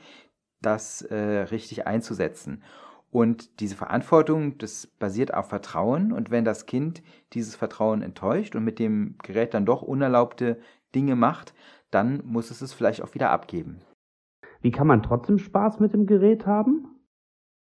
[0.61, 2.63] das äh, richtig einzusetzen.
[3.11, 6.13] Und diese Verantwortung, das basiert auf Vertrauen.
[6.13, 7.03] Und wenn das Kind
[7.33, 10.59] dieses Vertrauen enttäuscht und mit dem Gerät dann doch unerlaubte
[10.95, 11.53] Dinge macht,
[11.91, 13.81] dann muss es es vielleicht auch wieder abgeben.
[14.61, 16.90] Wie kann man trotzdem Spaß mit dem Gerät haben?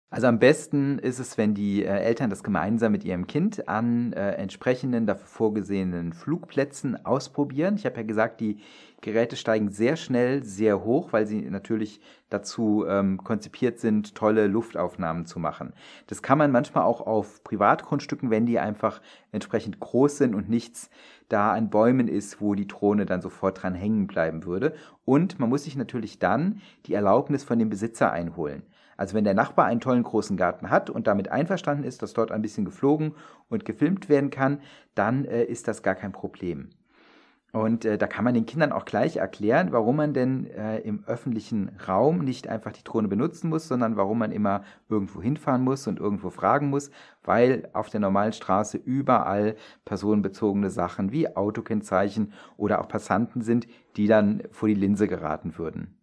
[0.09, 4.13] Also am besten ist es, wenn die äh, Eltern das gemeinsam mit ihrem Kind an
[4.13, 7.75] äh, entsprechenden dafür vorgesehenen Flugplätzen ausprobieren.
[7.75, 8.61] Ich habe ja gesagt, die
[9.01, 12.01] Geräte steigen sehr schnell, sehr hoch, weil sie natürlich
[12.31, 15.73] dazu ähm, konzipiert sind, tolle Luftaufnahmen zu machen.
[16.07, 19.03] Das kann man manchmal auch auf Privatgrundstücken, wenn die einfach
[19.33, 20.89] entsprechend groß sind und nichts
[21.29, 24.75] da an Bäumen ist, wo die Drohne dann sofort dran hängen bleiben würde.
[25.05, 28.63] Und man muss sich natürlich dann die Erlaubnis von dem Besitzer einholen.
[28.97, 32.33] Also wenn der Nachbar einen tollen großen Garten hat und damit einverstanden ist, dass dort
[32.33, 33.15] ein bisschen geflogen
[33.49, 34.61] und gefilmt werden kann,
[34.95, 36.71] dann äh, ist das gar kein Problem.
[37.53, 41.05] Und äh, da kann man den Kindern auch gleich erklären, warum man denn äh, im
[41.07, 45.87] öffentlichen Raum nicht einfach die Drohne benutzen muss, sondern warum man immer irgendwo hinfahren muss
[45.87, 46.91] und irgendwo fragen muss,
[47.25, 53.67] weil auf der normalen Straße überall personenbezogene Sachen wie Autokennzeichen oder auch Passanten sind,
[53.97, 55.97] die dann vor die Linse geraten würden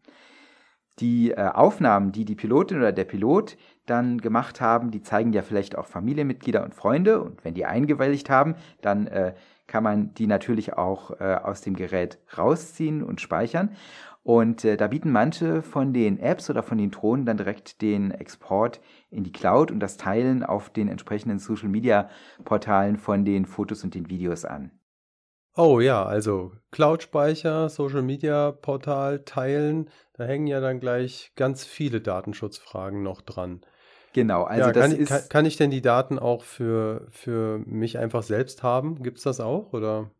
[0.99, 5.41] die äh, Aufnahmen, die die Pilotin oder der Pilot dann gemacht haben, die zeigen ja
[5.41, 7.21] vielleicht auch Familienmitglieder und Freunde.
[7.21, 9.33] Und wenn die eingewilligt haben, dann äh,
[9.67, 13.75] kann man die natürlich auch äh, aus dem Gerät rausziehen und speichern.
[14.23, 18.11] Und äh, da bieten manche von den Apps oder von den Drohnen dann direkt den
[18.11, 18.79] Export
[19.09, 24.09] in die Cloud und das Teilen auf den entsprechenden Social-Media-Portalen von den Fotos und den
[24.09, 24.71] Videos an.
[25.56, 33.22] Oh ja, also Cloud-Speicher, Social-Media-Portal teilen, da hängen ja dann gleich ganz viele Datenschutzfragen noch
[33.22, 33.62] dran.
[34.14, 35.10] Genau, also ja, das kann, ist.
[35.10, 39.01] Kann, kann, ich denn die Daten auch für, für mich einfach selbst haben?
[39.04, 39.74] Gibt es das auch?
[39.74, 40.12] Oder?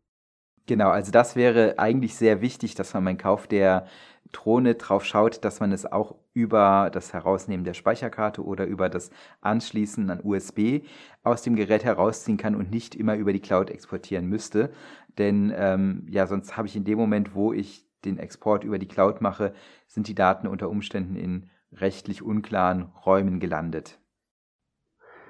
[0.66, 3.86] Genau, also das wäre eigentlich sehr wichtig, dass man beim Kauf der
[4.32, 9.10] Drohne drauf schaut, dass man es auch über das Herausnehmen der Speicherkarte oder über das
[9.40, 10.82] Anschließen an USB
[11.22, 14.70] aus dem Gerät herausziehen kann und nicht immer über die Cloud exportieren müsste.
[15.18, 18.88] Denn ähm, ja, sonst habe ich in dem Moment, wo ich den Export über die
[18.88, 19.54] Cloud mache,
[19.86, 23.98] sind die Daten unter Umständen in rechtlich unklaren Räumen gelandet.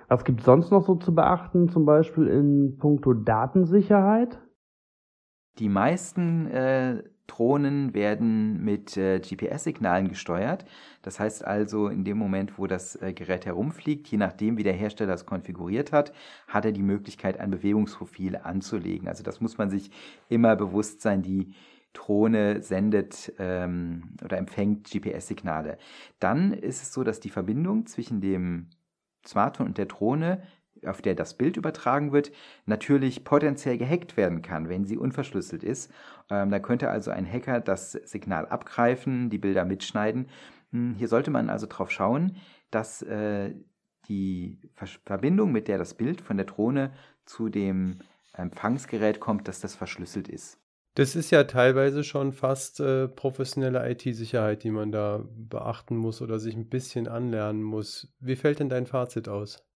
[0.08, 4.40] Was gibt es sonst noch so zu beachten, zum Beispiel in puncto Datensicherheit?
[5.58, 10.64] Die meisten äh, Drohnen werden mit äh, GPS-Signalen gesteuert.
[11.02, 14.74] Das heißt also, in dem Moment, wo das äh, Gerät herumfliegt, je nachdem, wie der
[14.74, 16.12] Hersteller es konfiguriert hat,
[16.48, 19.08] hat er die Möglichkeit, ein Bewegungsprofil anzulegen.
[19.08, 19.90] Also das muss man sich
[20.28, 21.22] immer bewusst sein.
[21.22, 21.54] Die
[21.94, 25.78] Drohne sendet ähm, oder empfängt GPS-Signale.
[26.18, 28.68] Dann ist es so, dass die Verbindung zwischen dem
[29.26, 30.42] Smartphone und der Drohne
[30.86, 32.32] auf der das Bild übertragen wird,
[32.66, 35.90] natürlich potenziell gehackt werden kann, wenn sie unverschlüsselt ist.
[36.30, 40.28] Ähm, da könnte also ein Hacker das Signal abgreifen, die Bilder mitschneiden.
[40.72, 42.36] Hm, hier sollte man also darauf schauen,
[42.70, 43.54] dass äh,
[44.08, 44.60] die
[45.04, 46.92] Verbindung, mit der das Bild von der Drohne
[47.24, 48.00] zu dem
[48.32, 50.58] Empfangsgerät kommt, dass das verschlüsselt ist.
[50.96, 56.38] Das ist ja teilweise schon fast äh, professionelle IT-Sicherheit, die man da beachten muss oder
[56.38, 58.14] sich ein bisschen anlernen muss.
[58.20, 59.66] Wie fällt denn dein Fazit aus?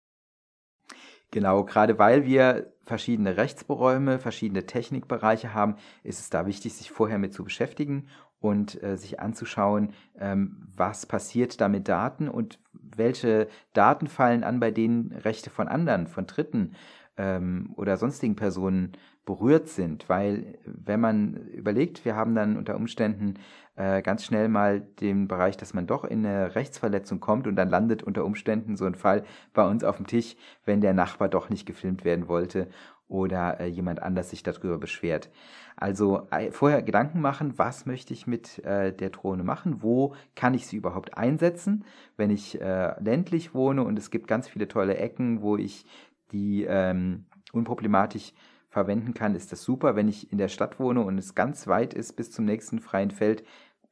[1.31, 7.19] Genau, gerade weil wir verschiedene Rechtsberäume, verschiedene Technikbereiche haben, ist es da wichtig, sich vorher
[7.19, 8.09] mit zu beschäftigen
[8.41, 14.59] und äh, sich anzuschauen, ähm, was passiert da mit Daten und welche Daten fallen an,
[14.59, 16.75] bei denen Rechte von anderen, von Dritten
[17.19, 18.93] ähm, oder sonstigen Personen
[19.27, 20.09] berührt sind.
[20.09, 23.35] Weil wenn man überlegt, wir haben dann unter Umständen
[23.79, 27.71] äh, ganz schnell mal den Bereich, dass man doch in eine Rechtsverletzung kommt und dann
[27.71, 29.25] landet unter Umständen so ein Fall
[29.55, 32.69] bei uns auf dem Tisch, wenn der Nachbar doch nicht gefilmt werden wollte
[33.07, 35.31] oder äh, jemand anders sich darüber beschwert.
[35.77, 40.55] Also äh, vorher Gedanken machen, was möchte ich mit äh, der Drohne machen, wo kann
[40.55, 41.85] ich sie überhaupt einsetzen,
[42.17, 45.87] wenn ich äh, ländlich wohne und es gibt ganz viele tolle Ecken, wo ich
[46.33, 48.33] die ähm, unproblematisch
[48.71, 49.97] verwenden kann, ist das super.
[49.97, 53.11] Wenn ich in der Stadt wohne und es ganz weit ist bis zum nächsten freien
[53.11, 53.45] Feld,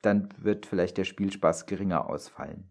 [0.07, 2.71] dann wird vielleicht der Spielspaß geringer ausfallen.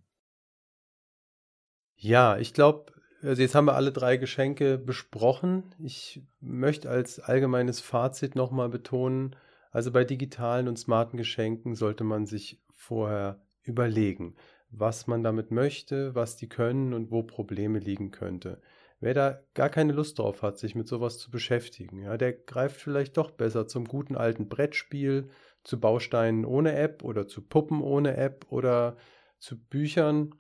[1.95, 5.63] Ja, ich glaube, also jetzt haben wir alle drei Geschenke besprochen.
[5.79, 9.35] Ich möchte als allgemeines Fazit nochmal betonen,
[9.71, 14.35] also bei digitalen und smarten Geschenken sollte man sich vorher überlegen,
[14.69, 18.61] was man damit möchte, was die können und wo Probleme liegen könnte.
[19.01, 22.79] Wer da gar keine Lust drauf hat, sich mit sowas zu beschäftigen, ja, der greift
[22.79, 25.29] vielleicht doch besser zum guten alten Brettspiel,
[25.65, 28.95] zu Bausteinen ohne App oder zu Puppen ohne App oder
[29.39, 30.35] zu Büchern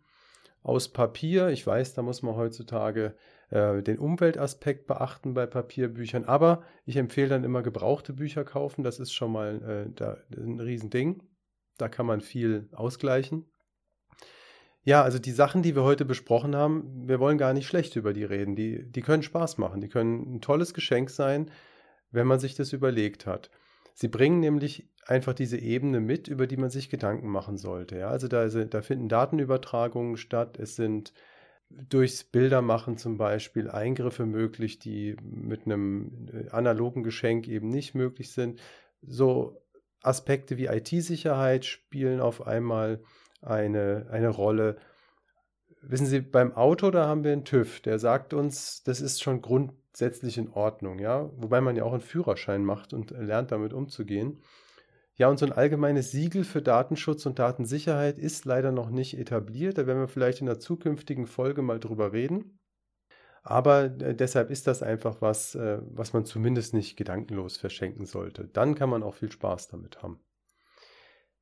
[0.61, 1.49] aus Papier.
[1.49, 3.15] Ich weiß, da muss man heutzutage
[3.49, 8.83] äh, den Umweltaspekt beachten bei Papierbüchern, aber ich empfehle dann immer gebrauchte Bücher kaufen.
[8.83, 11.21] Das ist schon mal äh, da, ein Riesending.
[11.77, 13.45] Da kann man viel ausgleichen.
[14.83, 18.13] Ja, also die Sachen, die wir heute besprochen haben, wir wollen gar nicht schlecht über
[18.13, 18.55] die reden.
[18.55, 19.81] Die, die können Spaß machen.
[19.81, 21.49] Die können ein tolles Geschenk sein,
[22.11, 23.49] wenn man sich das überlegt hat.
[23.95, 27.97] Sie bringen nämlich einfach diese Ebene mit, über die man sich Gedanken machen sollte.
[27.97, 28.09] Ja?
[28.09, 30.59] Also da, da finden Datenübertragungen statt.
[30.59, 31.13] Es sind
[31.69, 38.33] durchs Bildermachen zum Beispiel Eingriffe möglich, die mit einem äh, analogen Geschenk eben nicht möglich
[38.33, 38.59] sind.
[39.01, 39.61] So
[40.01, 43.01] Aspekte wie IT-Sicherheit spielen auf einmal
[43.41, 44.77] eine, eine Rolle.
[45.81, 49.41] Wissen Sie, beim Auto, da haben wir einen TÜV, der sagt uns, das ist schon
[49.95, 54.41] grundsätzlich in Ordnung, ja, wobei man ja auch einen Führerschein macht und lernt damit umzugehen.
[55.15, 59.77] Ja, und so ein allgemeines Siegel für Datenschutz und Datensicherheit ist leider noch nicht etabliert.
[59.77, 62.59] Da werden wir vielleicht in einer zukünftigen Folge mal drüber reden.
[63.41, 68.49] Aber äh, deshalb ist das einfach was, äh, was man zumindest nicht gedankenlos verschenken sollte.
[68.49, 70.19] Dann kann man auch viel Spaß damit haben.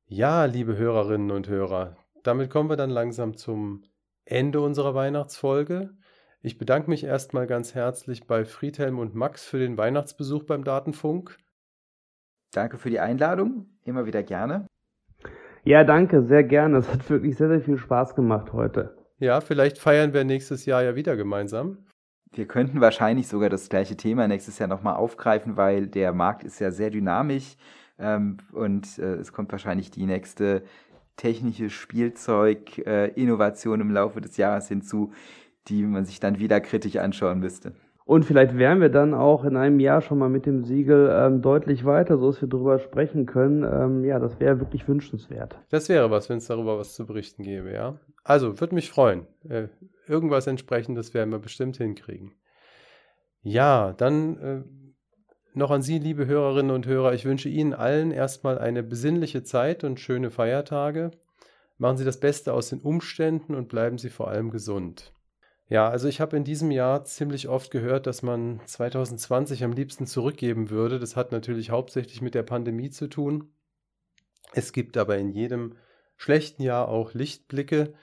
[0.06, 3.82] Ja, liebe Hörerinnen und Hörer, damit kommen wir dann langsam zum
[4.24, 5.96] Ende unserer Weihnachtsfolge.
[6.44, 11.38] Ich bedanke mich erstmal ganz herzlich bei Friedhelm und Max für den Weihnachtsbesuch beim Datenfunk.
[12.52, 14.66] Danke für die Einladung, immer wieder gerne.
[15.64, 16.76] Ja, danke, sehr gerne.
[16.76, 18.94] Es hat wirklich sehr, sehr viel Spaß gemacht heute.
[19.18, 21.86] Ja, vielleicht feiern wir nächstes Jahr ja wieder gemeinsam.
[22.30, 26.58] Wir könnten wahrscheinlich sogar das gleiche Thema nächstes Jahr nochmal aufgreifen, weil der Markt ist
[26.58, 27.56] ja sehr dynamisch
[27.98, 30.62] ähm, und äh, es kommt wahrscheinlich die nächste
[31.16, 35.14] technische Spielzeug-Innovation äh, im Laufe des Jahres hinzu,
[35.68, 37.72] die man sich dann wieder kritisch anschauen müsste.
[38.06, 41.40] Und vielleicht wären wir dann auch in einem Jahr schon mal mit dem Siegel ähm,
[41.40, 43.64] deutlich weiter, so dass wir darüber sprechen können.
[43.64, 45.58] Ähm, ja, das wäre wirklich wünschenswert.
[45.70, 47.98] Das wäre was, wenn es darüber was zu berichten gäbe, ja.
[48.22, 49.26] Also, würde mich freuen.
[49.48, 49.68] Äh,
[50.06, 52.32] irgendwas entsprechendes werden wir bestimmt hinkriegen.
[53.40, 54.62] Ja, dann äh,
[55.54, 57.14] noch an Sie, liebe Hörerinnen und Hörer.
[57.14, 61.10] Ich wünsche Ihnen allen erstmal eine besinnliche Zeit und schöne Feiertage.
[61.78, 65.13] Machen Sie das Beste aus den Umständen und bleiben Sie vor allem gesund.
[65.68, 70.06] Ja, also ich habe in diesem Jahr ziemlich oft gehört, dass man 2020 am liebsten
[70.06, 70.98] zurückgeben würde.
[70.98, 73.50] Das hat natürlich hauptsächlich mit der Pandemie zu tun.
[74.52, 75.76] Es gibt aber in jedem
[76.16, 77.94] schlechten Jahr auch Lichtblicke,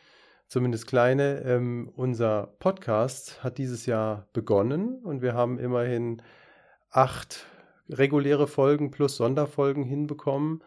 [0.47, 1.41] zumindest kleine.
[1.41, 6.22] Ähm, unser Podcast hat dieses Jahr begonnen und wir haben immerhin
[6.89, 7.45] acht
[7.89, 10.64] reguläre Folgen plus Sonderfolgen hinbekommen.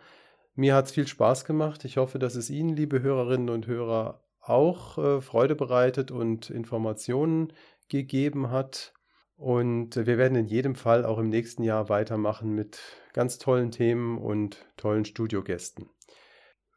[0.54, 1.84] Mir hat es viel Spaß gemacht.
[1.84, 7.52] Ich hoffe, dass es Ihnen, liebe Hörerinnen und Hörer, auch äh, Freude bereitet und Informationen
[7.88, 8.92] gegeben hat.
[9.36, 12.80] Und wir werden in jedem Fall auch im nächsten Jahr weitermachen mit
[13.12, 15.88] ganz tollen Themen und tollen Studiogästen.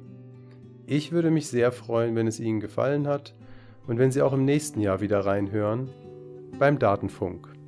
[0.86, 3.36] Ich würde mich sehr freuen, wenn es Ihnen gefallen hat
[3.86, 5.90] und wenn Sie auch im nächsten Jahr wieder reinhören
[6.58, 7.59] beim Datenfunk.